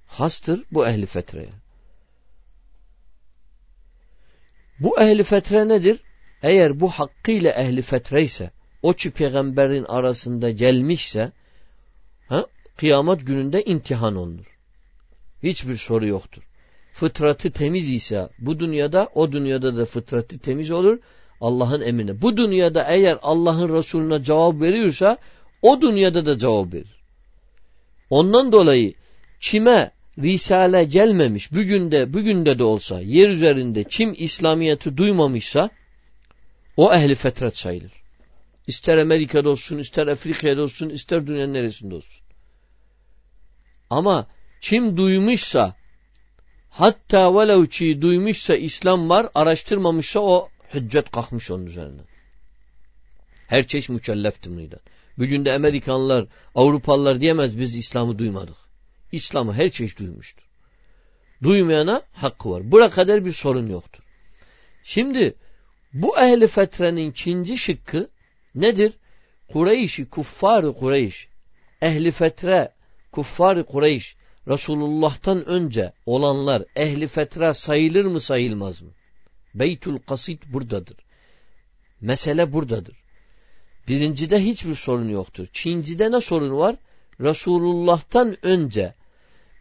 Hastır 0.07 0.65
bu 0.73 0.87
ehli 0.87 1.07
fetreye. 1.07 1.53
Bu 4.81 5.01
ehli 5.01 5.23
fetre 5.23 5.69
nedir? 5.69 6.01
Eğer 6.43 6.81
bu 6.81 6.89
hakkıyla 6.89 7.53
ehli 7.53 7.83
fetre 7.83 8.25
ise, 8.25 8.51
o 8.83 8.93
ki 8.93 9.11
peygamberin 9.11 9.85
arasında 9.85 10.51
gelmişse, 10.51 11.33
ha, 12.29 12.47
kıyamet 12.77 13.27
gününde 13.27 13.65
imtihan 13.65 14.17
olunur. 14.17 14.59
Hiçbir 15.43 15.77
soru 15.77 16.07
yoktur. 16.07 16.43
Fıtratı 16.93 17.51
temiz 17.51 17.91
ise 17.91 18.29
bu 18.39 18.61
dünyada, 18.61 19.09
o 19.15 19.33
dünyada 19.33 19.77
da 19.77 19.85
fıtratı 19.85 20.39
temiz 20.39 20.71
olur. 20.71 20.99
Allah'ın 21.41 21.81
emrine. 21.81 22.23
Bu 22.23 22.37
dünyada 22.37 22.85
eğer 22.89 23.19
Allah'ın 23.23 23.77
Resulüne 23.77 24.23
cevap 24.23 24.61
veriyorsa, 24.61 25.19
o 25.63 25.81
dünyada 25.81 26.27
da 26.27 26.39
cevap 26.39 26.75
verir. 26.75 26.94
Ondan 28.11 28.53
dolayı 28.53 28.95
kime 29.41 29.91
Risale 30.19 30.85
gelmemiş, 30.85 31.53
bugün 31.53 31.91
de, 31.91 32.13
bugün 32.13 32.47
de 32.47 32.59
de 32.59 32.65
olsa, 32.65 33.01
yer 33.01 33.29
üzerinde 33.29 33.85
kim 33.85 34.15
İslamiyet'i 34.17 34.97
duymamışsa, 34.97 35.71
o 36.77 36.95
ehli 36.95 37.15
fetret 37.15 37.57
sayılır. 37.57 37.93
İster 38.67 38.99
Amerika'da 38.99 39.49
olsun, 39.49 39.79
ister 39.79 40.07
Afrika'da 40.07 40.63
olsun, 40.63 40.89
ister 40.89 41.27
dünyanın 41.27 41.55
neresinde 41.55 41.95
olsun. 41.95 42.23
Ama 43.91 44.27
kim 44.61 44.97
duymuşsa, 44.97 45.75
hatta 46.71 47.35
velev 47.35 47.67
ki 47.67 48.03
duymuşsa 48.03 48.55
İslam 48.55 49.09
var, 49.09 49.29
araştırmamışsa 49.35 50.21
o 50.21 50.49
hüccet 50.75 51.11
kalkmış 51.11 51.51
onun 51.51 51.67
üzerine. 51.67 52.01
Her 53.47 53.67
çeşit 53.67 53.91
mükelleftir 53.91 54.51
bundan. 54.51 54.81
Bugün 55.19 55.45
de 55.45 55.53
Amerikanlar, 55.53 56.27
Avrupalılar 56.55 57.21
diyemez 57.21 57.59
biz 57.59 57.77
İslam'ı 57.77 58.19
duymadık. 58.19 58.57
İslam'ı 59.13 59.53
her 59.53 59.71
çeşit 59.71 59.99
duymuştur. 59.99 60.45
Duymayana 61.43 62.03
hakkı 62.13 62.51
var. 62.51 62.71
Bura 62.71 62.91
kadar 62.91 63.25
bir 63.25 63.33
sorun 63.33 63.67
yoktur. 63.67 64.05
Şimdi 64.85 65.35
bu 65.93 66.19
ehli 66.19 66.49
fetrenin 66.49 67.11
ikinci 67.11 67.59
şıkkı 67.59 68.11
nedir? 68.55 68.93
Kureyş'i, 69.49 70.09
kuffar 70.09 70.75
Kureyş, 70.75 71.29
ehli 71.83 72.11
fetre, 72.11 72.73
kuffar 73.13 73.67
Kureyş, 73.67 74.17
Resulullah'tan 74.49 75.45
önce 75.45 75.93
olanlar 76.07 76.63
ehli 76.77 77.07
fetre 77.07 77.55
sayılır 77.55 78.05
mı 78.05 78.21
sayılmaz 78.21 78.83
mı? 78.83 78.91
Beytül 79.55 79.99
Kasid 79.99 80.43
buradadır. 80.47 80.97
Mesele 82.01 82.53
buradadır. 82.53 83.04
Birincide 83.89 84.45
hiçbir 84.45 84.75
sorun 84.75 85.09
yoktur. 85.09 85.45
İkincide 85.45 86.13
ne 86.13 86.21
sorun 86.21 86.59
var? 86.59 86.77
Resulullah'tan 87.21 88.37
önce 88.43 88.95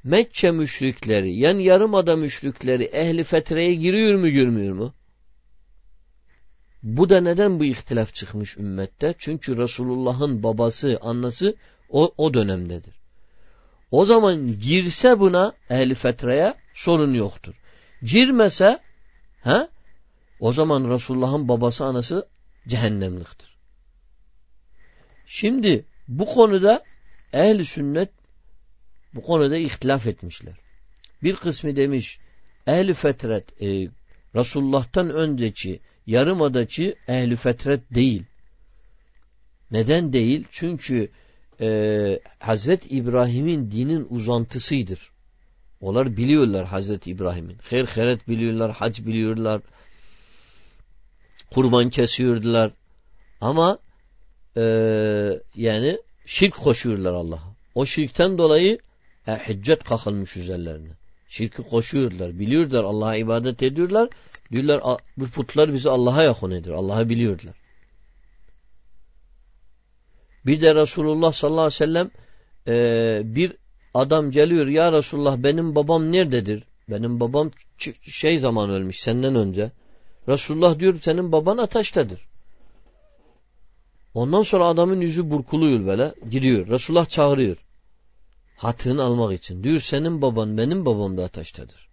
Mekke 0.03 0.51
müşrikleri 0.51 1.33
yani 1.33 1.63
yarımada 1.63 2.15
müşrikleri 2.15 2.83
ehli 2.83 3.23
fetreye 3.23 3.75
giriyor 3.75 4.19
mu 4.19 4.29
girmiyor 4.29 4.75
mu? 4.75 4.93
Bu 6.83 7.09
da 7.09 7.21
neden 7.21 7.59
bu 7.59 7.65
ihtilaf 7.65 8.13
çıkmış 8.13 8.57
ümmette? 8.57 9.15
Çünkü 9.17 9.57
Resulullah'ın 9.57 10.43
babası, 10.43 10.99
annesi 11.01 11.55
o, 11.89 12.13
o 12.17 12.33
dönemdedir. 12.33 12.93
O 13.91 14.05
zaman 14.05 14.59
girse 14.59 15.19
buna 15.19 15.53
ehli 15.69 15.95
fetreye 15.95 16.53
sorun 16.73 17.13
yoktur. 17.13 17.53
Girmese 18.01 18.79
ha, 19.41 19.69
o 20.39 20.53
zaman 20.53 20.89
Resulullah'ın 20.89 21.47
babası, 21.47 21.85
anası 21.85 22.27
cehennemliktir. 22.67 23.52
Şimdi 25.25 25.85
bu 26.07 26.25
konuda 26.25 26.83
ehli 27.33 27.65
sünnet 27.65 28.09
bu 29.13 29.21
konuda 29.21 29.57
ihtilaf 29.57 30.07
etmişler. 30.07 30.53
Bir 31.23 31.35
kısmı 31.35 31.75
demiş 31.75 32.19
ehli 32.67 32.93
fetret 32.93 33.61
e, 33.61 33.87
Resulullah'tan 34.35 35.09
önceki 35.09 35.79
yarımadaki 36.07 36.95
ehli 37.07 37.35
fetret 37.35 37.95
değil. 37.95 38.23
Neden 39.71 40.13
değil? 40.13 40.45
Çünkü 40.51 41.11
e, 41.61 42.19
Hazret 42.39 42.91
İbrahim'in 42.91 43.71
dinin 43.71 44.07
uzantısıdır. 44.09 45.11
Onlar 45.81 46.17
biliyorlar 46.17 46.65
Hazreti 46.65 47.11
İbrahim'in. 47.11 47.57
Hayır 47.69 47.85
heret 47.85 48.27
biliyorlar, 48.27 48.71
hac 48.71 48.99
biliyorlar. 48.99 49.61
Kurban 51.51 51.89
kesiyordular. 51.89 52.71
Ama 53.41 53.79
e, 54.57 54.63
yani 55.55 55.97
şirk 56.25 56.55
koşuyorlar 56.55 57.13
Allah'a. 57.13 57.53
O 57.75 57.85
şirkten 57.85 58.37
dolayı 58.37 58.77
e, 59.27 59.31
hüccet 59.31 59.83
kakılmış 59.83 60.37
üzerlerine. 60.37 60.89
Şirki 61.29 61.63
koşuyorlar. 61.63 62.39
Biliyorlar 62.39 62.83
Allah'a 62.83 63.15
ibadet 63.15 63.63
ediyorlar. 63.63 64.09
Diyorlar 64.51 64.97
bu 65.17 65.27
putlar 65.27 65.73
bizi 65.73 65.89
Allah'a 65.89 66.23
yakın 66.23 66.51
ediyor. 66.51 66.75
Allah'ı 66.75 67.09
biliyorlar. 67.09 67.55
Bir 70.45 70.61
de 70.61 70.75
Resulullah 70.75 71.33
sallallahu 71.33 71.61
aleyhi 71.61 71.73
ve 71.73 71.85
sellem 71.85 72.11
e, 72.67 73.35
bir 73.35 73.53
adam 73.93 74.31
geliyor 74.31 74.67
ya 74.67 74.91
Resulullah 74.91 75.37
benim 75.37 75.75
babam 75.75 76.11
nerededir? 76.11 76.63
Benim 76.89 77.19
babam 77.19 77.51
şey 78.01 78.37
zaman 78.37 78.69
ölmüş 78.69 78.99
senden 78.99 79.35
önce. 79.35 79.71
Resulullah 80.27 80.79
diyor 80.79 80.95
senin 81.01 81.31
baban 81.31 81.57
ateştedir. 81.57 82.19
Ondan 84.13 84.43
sonra 84.43 84.65
adamın 84.65 85.01
yüzü 85.01 85.29
burkuluyor 85.29 85.85
böyle 85.85 86.13
gidiyor. 86.29 86.67
Resulullah 86.67 87.09
çağırıyor. 87.09 87.57
Hatırını 88.57 89.03
almak 89.03 89.39
için. 89.39 89.63
Diyor 89.63 89.79
senin 89.79 90.21
baban 90.21 90.57
benim 90.57 90.85
babam 90.85 91.17
da 91.17 91.23
ateştedir. 91.23 91.89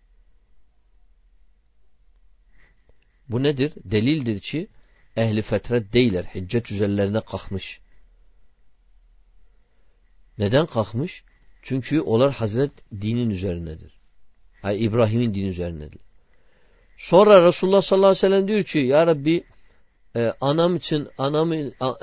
Bu 3.29 3.43
nedir? 3.43 3.73
Delildir 3.85 4.41
ki 4.41 4.69
ehli 5.17 5.43
fetret 5.43 5.93
değiller. 5.93 6.25
Hiccet 6.25 6.73
üzerlerine 6.73 7.21
kalkmış. 7.21 7.81
Neden 10.39 10.67
kalkmış? 10.67 11.25
Çünkü 11.63 12.01
onlar 12.01 12.33
Hazret 12.33 12.73
dinin 12.93 13.31
üzerindedir. 13.31 14.01
Yani 14.65 14.77
İbrahim'in 14.77 15.35
dini 15.35 15.49
üzerindedir. 15.49 16.01
Sonra 16.97 17.47
Resulullah 17.47 17.83
sallallahu 17.83 18.07
aleyhi 18.09 18.25
ve 18.25 18.29
sellem 18.29 18.49
diyor 18.49 18.63
ki 18.63 18.79
Ya 18.79 19.07
Rabbi 19.07 19.45
e, 20.17 20.33
anam 20.41 20.77
için 20.77 21.09
anamı 21.19 21.57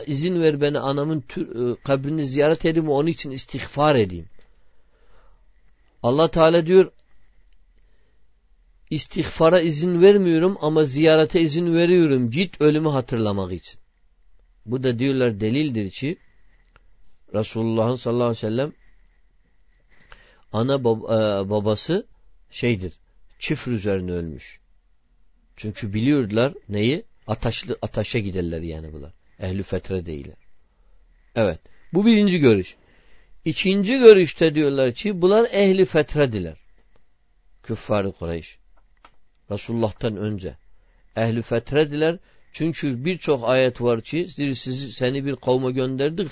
izin 0.07 0.41
ver 0.41 0.61
beni 0.61 0.79
anamın 0.79 1.21
tür, 1.21 1.71
e, 1.71 1.75
kabrini 1.75 2.25
ziyaret 2.25 2.65
edeyim 2.65 2.89
onun 2.89 3.07
için 3.07 3.31
istiğfar 3.31 3.95
edeyim. 3.95 4.29
Allah 6.03 6.31
Teala 6.31 6.65
diyor 6.65 6.91
istiğfara 8.89 9.61
izin 9.61 10.01
vermiyorum 10.01 10.57
ama 10.61 10.83
ziyarete 10.83 11.41
izin 11.41 11.73
veriyorum. 11.75 12.31
Git 12.31 12.61
ölümü 12.61 12.89
hatırlamak 12.89 13.53
için. 13.53 13.79
Bu 14.65 14.83
da 14.83 14.99
diyorlar 14.99 15.39
delildir 15.39 15.91
ki 15.91 16.17
Resulullah'ın 17.33 17.95
sallallahu 17.95 18.23
aleyhi 18.23 18.37
ve 18.37 18.49
sellem 18.49 18.73
ana 20.53 20.83
bab 20.83 21.03
e, 21.03 21.49
babası 21.49 22.07
şeydir. 22.51 22.93
Çifr 23.39 23.71
üzerine 23.71 24.11
ölmüş. 24.11 24.59
Çünkü 25.55 25.93
biliyorlar 25.93 26.53
neyi? 26.69 27.05
Ataşlı, 27.27 27.77
ataşa 27.81 28.19
giderler 28.19 28.61
yani 28.61 28.93
bunlar. 28.93 29.13
Ehli 29.39 29.63
fetre 29.63 30.05
değiller. 30.05 30.35
Evet. 31.35 31.59
Bu 31.93 32.05
birinci 32.05 32.39
görüş. 32.39 32.75
İkinci 33.45 33.97
görüşte 33.97 34.55
diyorlar 34.55 34.93
ki 34.93 35.21
bunlar 35.21 35.47
ehli 35.51 35.85
fetrediler. 35.85 36.57
Küffar-ı 37.63 38.11
Kureyş. 38.11 38.57
Resulullah'tan 39.51 40.17
önce. 40.17 40.57
Ehli 41.15 41.41
fetrediler. 41.41 42.19
Çünkü 42.51 43.05
birçok 43.05 43.43
ayet 43.43 43.81
var 43.81 44.01
ki 44.01 44.27
sizi, 44.29 44.91
seni 44.91 45.25
bir 45.25 45.35
kavme 45.35 45.71
gönderdik. 45.71 46.31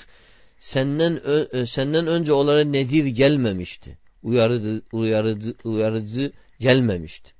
Senden, 0.58 1.26
ö, 1.26 1.66
senden 1.66 2.06
önce 2.06 2.32
onlara 2.32 2.64
nedir 2.64 3.06
gelmemişti. 3.06 3.98
Uyarıcı, 4.22 4.82
uyarıcı, 4.92 5.54
uyarıcı 5.64 6.32
gelmemişti. 6.60 7.35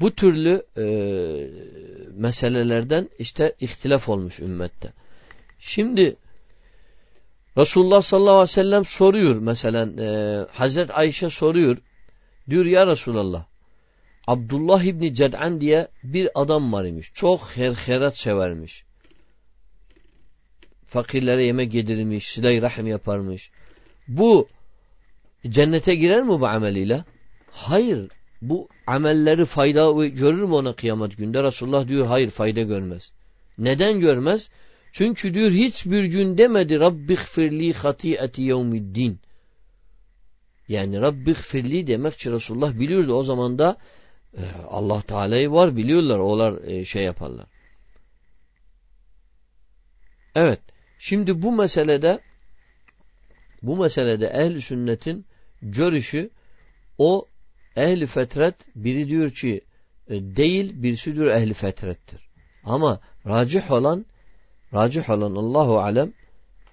Bu 0.00 0.14
türlü 0.14 0.62
e, 0.76 0.84
meselelerden 2.10 3.08
işte 3.18 3.54
ihtilaf 3.60 4.08
olmuş 4.08 4.40
ümmette. 4.40 4.92
Şimdi 5.58 6.16
Resulullah 7.56 8.02
sallallahu 8.02 8.32
aleyhi 8.32 8.50
ve 8.50 8.52
sellem 8.52 8.84
soruyor 8.84 9.36
mesela 9.36 9.88
e, 10.02 10.08
Hazret 10.52 10.90
Ayşe 10.90 11.30
soruyor. 11.30 11.76
Diyor 12.50 12.64
ya 12.64 12.86
Resulallah 12.86 13.44
Abdullah 14.26 14.82
İbni 14.82 15.14
Ced'an 15.14 15.60
diye 15.60 15.88
bir 16.02 16.28
adam 16.34 16.72
var 16.72 16.84
imiş. 16.84 17.10
Çok 17.14 17.50
herherat 17.56 18.18
severmiş. 18.18 18.84
Fakirlere 20.86 21.44
yemek 21.44 21.74
yedirmiş, 21.74 22.28
silay 22.28 22.62
rahim 22.62 22.86
yaparmış. 22.86 23.50
Bu 24.08 24.48
cennete 25.48 25.94
girer 25.94 26.22
mi 26.22 26.28
bu 26.28 26.46
ameliyle? 26.46 27.04
Hayır. 27.52 28.10
Bu 28.42 28.68
amelleri 28.86 29.44
fayda 29.44 30.06
görür 30.06 30.42
mü 30.42 30.54
ona 30.54 30.72
kıyamet 30.72 31.16
günde? 31.16 31.42
Resulullah 31.42 31.88
diyor 31.88 32.06
hayır 32.06 32.30
fayda 32.30 32.62
görmez. 32.62 33.12
Neden 33.58 34.00
görmez? 34.00 34.50
Çünkü 34.92 35.34
diyor 35.34 35.50
hiçbir 35.50 36.04
gün 36.04 36.38
demedi 36.38 36.80
Rabbi 36.80 37.14
gfirli 37.14 37.72
hatiyeti 37.72 38.42
yevmiddin. 38.42 39.20
Yani 40.68 41.00
Rabbi 41.00 41.32
gfirli 41.32 41.86
demek 41.86 42.18
ki 42.18 42.32
Resulullah 42.32 42.78
biliyordu. 42.78 43.14
O 43.14 43.22
zaman 43.22 43.58
da 43.58 43.76
e, 44.36 44.42
Allah 44.68 45.02
Teala'yı 45.02 45.50
var 45.50 45.76
biliyorlar. 45.76 46.18
Onlar 46.18 46.62
e, 46.62 46.84
şey 46.84 47.04
yaparlar. 47.04 47.46
Evet. 50.34 50.60
Şimdi 50.98 51.42
bu 51.42 51.52
meselede 51.52 52.20
bu 53.62 53.76
meselede 53.76 54.26
ehli 54.26 54.60
sünnetin 54.60 55.26
görüşü 55.62 56.30
o 56.98 57.27
ehli 57.78 58.06
fetret 58.06 58.54
biri 58.74 59.08
diyor 59.08 59.30
ki 59.30 59.60
e, 60.08 60.14
değil 60.36 60.82
birisi 60.82 61.16
diyor 61.16 61.26
ehli 61.26 61.54
fetrettir. 61.54 62.20
Ama 62.64 63.00
racih 63.26 63.70
olan 63.70 64.06
racih 64.74 65.10
olan 65.10 65.34
Allahu 65.34 65.78
alem 65.78 66.12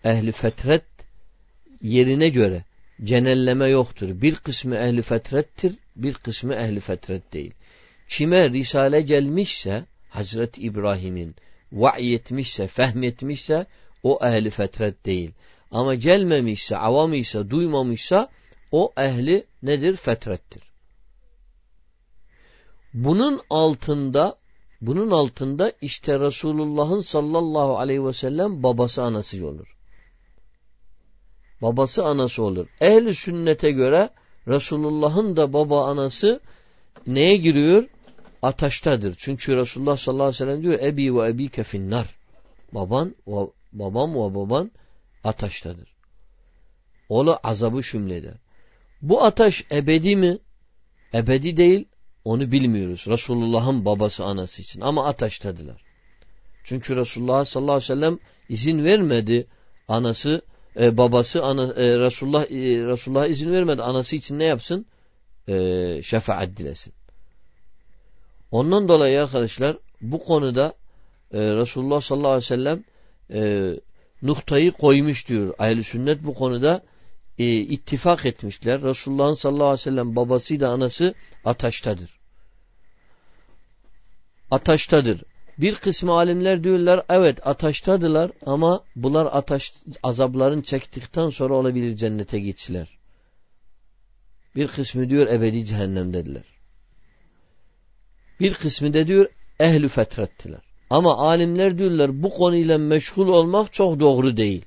ehli 0.03 0.31
fetret 0.31 0.83
yerine 1.81 2.29
göre 2.29 2.63
cenelleme 3.03 3.67
yoktur. 3.67 4.21
Bir 4.21 4.35
kısmı 4.35 4.75
ehli 4.75 5.01
fetrettir, 5.01 5.75
bir 5.95 6.13
kısmı 6.13 6.55
ehli 6.55 6.79
fetret 6.79 7.33
değil. 7.33 7.53
Kime 8.09 8.49
risale 8.49 9.01
gelmişse 9.01 9.85
Hazreti 10.09 10.61
İbrahim'in 10.61 11.35
vahyetmişse, 11.71 12.67
fehmetmişse 12.67 13.65
o 14.03 14.19
ehli 14.23 14.49
fetret 14.49 15.05
değil. 15.05 15.31
Ama 15.71 15.95
gelmemişse, 15.95 16.77
avam 16.77 17.13
duymamışsa 17.49 18.29
o 18.71 18.93
ehli 18.97 19.45
nedir? 19.63 19.95
Fetrettir. 19.95 20.63
Bunun 22.95 23.41
altında 23.49 24.35
bunun 24.81 25.11
altında 25.11 25.71
işte 25.81 26.19
Resulullah'ın 26.19 27.01
sallallahu 27.01 27.77
aleyhi 27.77 28.05
ve 28.05 28.13
sellem 28.13 28.63
babası 28.63 29.03
anası 29.03 29.47
olur. 29.47 29.77
Babası 31.61 32.05
anası 32.05 32.43
olur. 32.43 32.67
Ehli 32.81 33.13
sünnete 33.13 33.71
göre 33.71 34.09
Resulullah'ın 34.47 35.37
da 35.37 35.53
baba 35.53 35.85
anası 35.85 36.39
neye 37.07 37.37
giriyor? 37.37 37.89
Ataştadır. 38.41 39.15
Çünkü 39.17 39.55
Resulullah 39.55 39.97
sallallahu 39.97 40.23
aleyhi 40.23 40.43
ve 40.43 40.45
sellem 40.45 40.63
diyor 40.63 40.79
Ebi 40.79 41.15
ve 41.15 41.29
ebike 41.29 41.63
finnar. 41.63 42.15
Baban 42.71 43.15
ve 43.27 43.47
babam 43.73 44.15
ve 44.15 44.35
baban 44.35 44.71
ataştadır. 45.23 45.95
Onu 47.09 47.39
azabı 47.43 47.83
şümleder. 47.83 48.33
Bu 49.01 49.23
ateş 49.23 49.65
ebedi 49.71 50.15
mi? 50.15 50.37
Ebedi 51.13 51.57
değil. 51.57 51.87
Onu 52.25 52.51
bilmiyoruz. 52.51 53.05
Resulullah'ın 53.07 53.85
babası 53.85 54.23
anası 54.23 54.61
için. 54.61 54.81
Ama 54.81 55.05
ateştediler. 55.05 55.75
Çünkü 56.63 56.95
Resulullah 56.95 57.45
sallallahu 57.45 57.75
aleyhi 57.75 57.91
ve 57.91 57.95
sellem 57.95 58.19
izin 58.49 58.83
vermedi. 58.83 59.47
Anası, 59.87 60.41
e, 60.79 60.97
babası, 60.97 61.43
ana, 61.43 61.63
e, 61.63 61.99
Resulullah, 61.99 62.43
e, 62.43 62.87
Resulullah 62.87 63.27
izin 63.27 63.51
vermedi. 63.51 63.81
Anası 63.81 64.15
için 64.15 64.39
ne 64.39 64.43
yapsın? 64.43 64.85
E, 65.47 66.01
şefaat 66.03 66.57
dilesin. 66.57 66.93
Ondan 68.51 68.87
dolayı 68.87 69.23
arkadaşlar 69.23 69.77
bu 70.01 70.19
konuda 70.19 70.73
e, 71.33 71.39
Resulullah 71.39 72.01
sallallahu 72.01 72.27
aleyhi 72.27 72.43
ve 72.43 72.47
sellem 72.47 72.83
e, 73.33 73.71
noktayı 74.21 74.71
koymuş 74.71 75.27
diyor. 75.27 75.53
Ahl-i 75.59 75.83
sünnet 75.83 76.23
bu 76.23 76.33
konuda 76.33 76.81
e, 77.39 77.55
ittifak 77.55 78.25
etmişler. 78.25 78.81
Resulullah'ın 78.81 79.33
sallallahu 79.33 79.65
aleyhi 79.65 79.79
ve 79.79 79.83
sellem 79.83 80.15
babasıyla 80.15 80.71
anası 80.71 81.13
ataştadır. 81.45 82.19
Ataştadır. 84.51 85.23
Bir 85.57 85.75
kısmı 85.75 86.11
alimler 86.11 86.63
diyorlar 86.63 87.05
evet 87.09 87.47
ataştadılar 87.47 88.31
ama 88.45 88.83
bunlar 88.95 89.25
ataş 89.31 89.73
azapların 90.03 90.61
çektikten 90.61 91.29
sonra 91.29 91.53
olabilir 91.53 91.95
cennete 91.95 92.39
geçsiler. 92.39 92.97
Bir 94.55 94.67
kısmı 94.67 95.09
diyor 95.09 95.27
ebedi 95.27 95.65
cehennemdediler. 95.65 96.43
Bir 98.39 98.53
kısmı 98.53 98.93
da 98.93 99.07
diyor 99.07 99.29
ehlü 99.59 99.87
fetrettiler. 99.87 100.61
Ama 100.89 101.17
alimler 101.17 101.77
diyorlar 101.77 102.23
bu 102.23 102.29
konuyla 102.29 102.77
meşgul 102.77 103.27
olmak 103.27 103.73
çok 103.73 103.99
doğru 103.99 104.37
değil. 104.37 104.65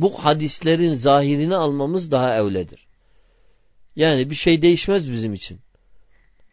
Bu 0.00 0.24
hadislerin 0.24 0.92
zahirini 0.92 1.56
almamız 1.56 2.10
daha 2.10 2.36
evledir. 2.36 2.86
Yani 3.96 4.30
bir 4.30 4.34
şey 4.34 4.62
değişmez 4.62 5.12
bizim 5.12 5.34
için. 5.34 5.60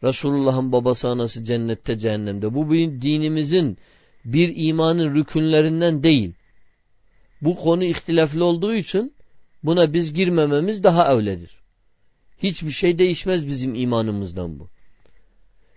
Resulullah'ın 0.02 0.72
babası 0.72 1.08
anası 1.08 1.44
cennette 1.44 1.98
cehennemde. 1.98 2.54
Bu 2.54 2.70
bir 2.70 3.02
dinimizin 3.02 3.78
bir 4.24 4.52
imanın 4.56 5.14
rükünlerinden 5.14 6.02
değil. 6.02 6.34
Bu 7.42 7.56
konu 7.56 7.84
ihtilaflı 7.84 8.44
olduğu 8.44 8.74
için 8.74 9.14
buna 9.62 9.92
biz 9.92 10.14
girmememiz 10.14 10.84
daha 10.84 11.14
evledir. 11.14 11.58
Hiçbir 12.42 12.70
şey 12.70 12.98
değişmez 12.98 13.46
bizim 13.46 13.74
imanımızdan 13.74 14.58
bu. 14.58 14.68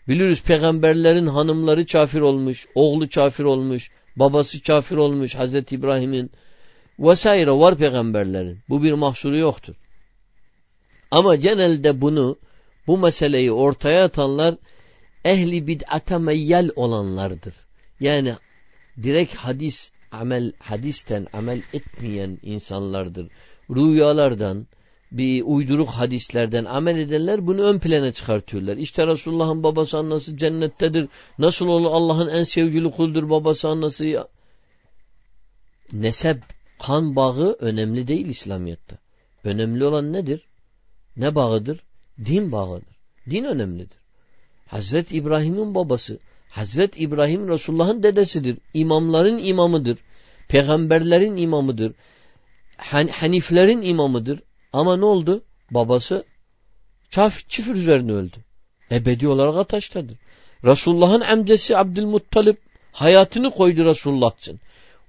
Biliriz 0.07 0.43
peygamberlerin 0.43 1.27
hanımları 1.27 1.85
kafir 1.85 2.19
olmuş, 2.19 2.67
oğlu 2.75 3.09
kafir 3.09 3.43
olmuş, 3.43 3.91
babası 4.15 4.61
kafir 4.61 4.95
olmuş 4.95 5.35
Hazreti 5.35 5.75
İbrahim'in 5.75 6.31
vesaire 6.99 7.51
var 7.51 7.77
peygamberlerin. 7.77 8.59
Bu 8.69 8.83
bir 8.83 8.93
mahsuru 8.93 9.37
yoktur. 9.37 9.75
Ama 11.11 11.35
genelde 11.35 12.01
bunu 12.01 12.37
bu 12.87 12.97
meseleyi 12.97 13.51
ortaya 13.51 14.05
atanlar 14.05 14.55
ehli 15.25 15.67
bid'ate 15.67 16.17
meyyal 16.17 16.69
olanlardır. 16.75 17.53
Yani 17.99 18.35
direkt 19.03 19.35
hadis 19.35 19.91
amel 20.11 20.53
hadisten 20.59 21.27
amel 21.33 21.61
etmeyen 21.73 22.37
insanlardır. 22.43 23.27
Rüyalardan, 23.69 24.67
bir 25.11 25.43
uyduruk 25.45 25.89
hadislerden 25.89 26.65
amel 26.65 26.97
edenler 26.97 27.47
bunu 27.47 27.61
ön 27.61 27.79
plana 27.79 28.11
çıkartıyorlar. 28.11 28.77
İşte 28.77 29.07
Resulullah'ın 29.07 29.63
babası 29.63 29.97
annesi 29.97 30.37
cennettedir. 30.37 31.07
Nasıl 31.37 31.67
olur 31.67 31.89
Allah'ın 31.91 32.27
en 32.27 32.43
sevgili 32.43 32.91
kuldur 32.91 33.29
babası 33.29 33.69
annesi. 33.69 34.17
Nesep, 35.93 36.37
kan 36.81 37.15
bağı 37.15 37.57
önemli 37.59 38.07
değil 38.07 38.27
İslamiyet'te. 38.27 38.97
Önemli 39.43 39.85
olan 39.85 40.13
nedir? 40.13 40.41
Ne 41.17 41.35
bağıdır? 41.35 41.83
Din 42.25 42.51
bağıdır. 42.51 42.95
Din 43.29 43.43
önemlidir. 43.43 43.97
Hazret 44.67 45.11
İbrahim'in 45.11 45.75
babası, 45.75 46.19
Hazret 46.49 47.01
İbrahim 47.01 47.49
Resulullah'ın 47.49 48.03
dedesidir. 48.03 48.57
İmamların 48.73 49.37
imamıdır. 49.37 49.97
Peygamberlerin 50.47 51.37
imamıdır. 51.37 51.93
Han 52.77 53.07
Haniflerin 53.07 53.81
imamıdır. 53.81 54.39
Ama 54.73 54.97
ne 54.97 55.05
oldu? 55.05 55.43
Babası 55.71 56.23
çaf, 57.09 57.49
çifir 57.49 57.75
üzerine 57.75 58.11
öldü. 58.11 58.37
Ebedi 58.91 59.27
olarak 59.27 59.55
ataştadır. 59.55 60.17
Resulullah'ın 60.63 61.21
amcası 61.21 61.77
Abdülmuttalip 61.77 62.57
hayatını 62.91 63.51
koydu 63.51 63.85
Resulullah 63.85 64.37
için. 64.37 64.59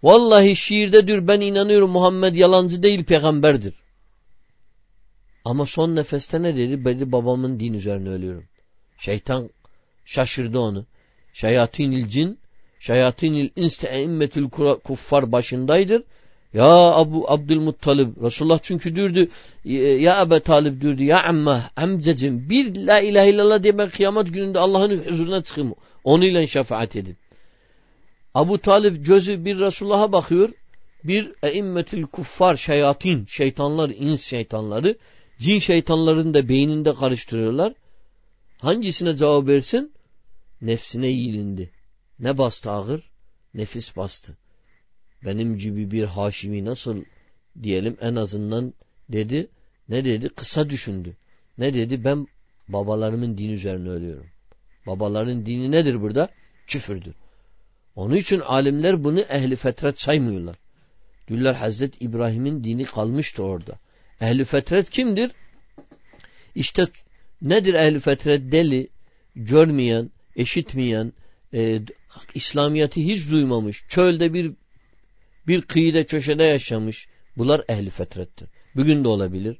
Vallahi 0.03 0.57
şiirde 0.57 1.29
ben 1.29 1.41
inanıyorum 1.41 1.91
Muhammed 1.91 2.35
yalancı 2.35 2.83
değil 2.83 3.05
peygamberdir. 3.05 3.75
Ama 5.45 5.67
son 5.67 5.97
nefeste 5.97 6.43
ne 6.43 6.57
dedi? 6.57 6.85
Dedi 6.85 7.13
babamın 7.13 7.61
din 7.61 7.73
üzerine 7.73 8.09
ölüyorum. 8.09 8.45
Şeytan 8.99 9.51
şaşırdı 10.05 10.59
onu. 10.59 10.87
Şeyatinil 11.33 12.09
cin, 12.09 12.39
şeyatinil 12.81 13.51
inste 13.57 13.89
eimmetül 13.89 14.51
kuffar 14.85 15.33
başındaydır. 15.33 16.03
Ya 16.55 16.67
Abu 16.95 17.31
Abdülmuttalib 17.31 18.23
Resulullah 18.23 18.59
çünkü 18.63 18.97
diyordu 18.97 19.29
ya 19.65 20.23
Ebu 20.23 20.41
Talib 20.41 20.81
diyordu 20.81 21.03
ya 21.03 21.23
amma 21.25 21.71
amcacım 21.77 22.51
bir 22.51 22.77
la 22.77 23.01
ilahe 23.01 23.31
illallah 23.31 23.63
diye 23.63 23.79
ben 23.79 23.89
kıyamet 23.89 24.35
gününde 24.35 24.59
Allah'ın 24.59 25.05
huzuruna 25.05 25.43
çıkayım. 25.43 25.75
Onunla 26.05 26.47
şefaat 26.47 26.97
edin. 26.97 27.17
Abu 28.35 28.59
Talib 28.59 29.07
gözü 29.07 29.45
bir 29.45 29.59
Resulullah'a 29.59 30.13
bakıyor. 30.13 30.51
Bir 31.05 31.33
eimmetül 31.43 32.07
kuffar 32.07 32.57
şeyatin 32.57 33.27
şeytanlar 33.27 33.91
ins 33.91 34.25
şeytanları 34.25 34.99
cin 35.39 35.59
şeytanların 35.59 36.35
da 36.35 36.49
beyninde 36.49 36.95
karıştırıyorlar. 36.95 37.75
Hangisine 38.59 39.17
cevap 39.17 39.47
versin? 39.47 39.93
Nefsine 40.61 41.07
yiyilindi. 41.07 41.71
Ne 42.19 42.39
bastı 42.39 42.71
ağır? 42.71 43.11
Nefis 43.55 43.97
bastı 43.97 44.37
benim 45.25 45.59
gibi 45.59 45.91
bir 45.91 46.05
haşimi 46.05 46.65
nasıl 46.65 47.05
diyelim 47.63 47.97
en 48.01 48.15
azından 48.15 48.75
dedi. 49.09 49.49
Ne 49.89 50.05
dedi? 50.05 50.29
Kısa 50.29 50.71
düşündü. 50.71 51.17
Ne 51.59 51.75
dedi? 51.75 52.05
Ben 52.05 52.27
babalarımın 52.69 53.39
dini 53.39 53.53
üzerine 53.53 53.89
ölüyorum. 53.89 54.27
Babaların 54.87 55.47
dini 55.47 55.71
nedir 55.71 56.01
burada? 56.01 56.29
Küfürdür. 56.67 57.15
Onun 57.97 58.15
için 58.15 58.41
alimler 58.41 59.05
bunu 59.05 59.21
ehli 59.21 59.57
fetret 59.57 60.01
saymıyorlar. 60.01 60.57
Diyorlar 61.29 61.57
Hazreti 61.57 62.05
İbrahim'in 62.05 62.65
dini 62.65 62.85
kalmıştı 62.85 63.43
orada. 63.43 63.79
Ehli 64.21 64.45
fetret 64.45 64.91
kimdir? 64.91 65.33
İşte 66.55 66.87
nedir 67.43 67.75
ehli 67.75 68.01
fetret? 68.01 68.53
Deli, 68.53 68.89
görmeyen, 69.37 70.11
eşitmeyen, 70.37 71.13
e, 71.55 71.81
İslamiyet'i 72.35 73.07
hiç 73.07 73.31
duymamış, 73.31 73.85
çölde 73.89 74.35
bir 74.35 74.53
bir 75.47 75.63
kıyıda 75.63 76.07
köşede 76.07 76.43
yaşamış. 76.43 77.09
Bunlar 77.37 77.65
ehli 77.69 77.91
fetrettir. 77.91 78.49
Bugün 78.77 79.05
de 79.05 79.09
olabilir. 79.09 79.59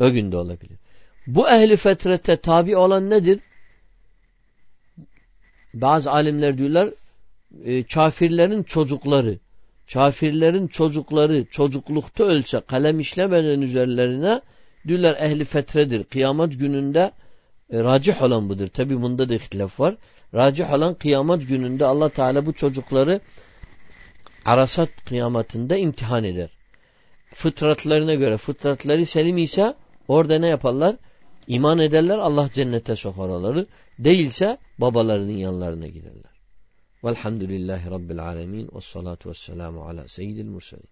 O 0.00 0.12
gün 0.12 0.32
de 0.32 0.36
olabilir. 0.36 0.78
Bu 1.26 1.48
ehli 1.50 1.76
fetrete 1.76 2.36
tabi 2.36 2.76
olan 2.76 3.10
nedir? 3.10 3.40
Bazı 5.74 6.10
alimler 6.10 6.58
diyorlar 6.58 6.90
e, 7.64 7.82
kafirlerin 7.82 8.62
çocukları 8.62 9.38
kafirlerin 9.92 10.66
çocukları 10.66 11.44
çocuklukta 11.50 12.24
ölse 12.24 12.60
kalem 12.60 13.00
işlemeden 13.00 13.60
üzerlerine 13.60 14.40
diyorlar 14.88 15.16
ehli 15.20 15.44
fetredir. 15.44 16.04
Kıyamet 16.04 16.58
gününde 16.58 17.12
e, 17.70 17.78
racih 17.84 18.22
olan 18.22 18.48
budur. 18.48 18.68
Tabi 18.68 19.02
bunda 19.02 19.28
da 19.28 19.34
ihtilaf 19.34 19.80
var. 19.80 19.96
Racih 20.34 20.72
olan 20.72 20.94
kıyamet 20.94 21.48
gününde 21.48 21.84
Allah 21.84 22.08
Teala 22.08 22.46
bu 22.46 22.52
çocukları 22.52 23.20
arasat 24.44 24.88
kıyametinde 25.04 25.78
imtihan 25.78 26.24
eder. 26.24 26.50
Fıtratlarına 27.34 28.14
göre 28.14 28.36
fıtratları 28.36 29.06
selim 29.06 29.38
ise 29.38 29.74
orada 30.08 30.38
ne 30.38 30.46
yaparlar? 30.46 30.96
İman 31.46 31.78
ederler 31.78 32.18
Allah 32.18 32.48
cennete 32.52 32.96
sokar 32.96 33.28
onları. 33.28 33.66
Değilse 33.98 34.58
babalarının 34.78 35.36
yanlarına 35.36 35.86
giderler. 35.86 36.29
Velhamdülillahi 37.04 37.90
Rabbil 37.90 38.24
alemin 38.24 38.68
ve 38.76 38.80
salatu 38.80 39.28
vesselamu 39.28 39.84
ala 39.84 40.08
seyyidil 40.08 40.44
murselin. 40.44 40.89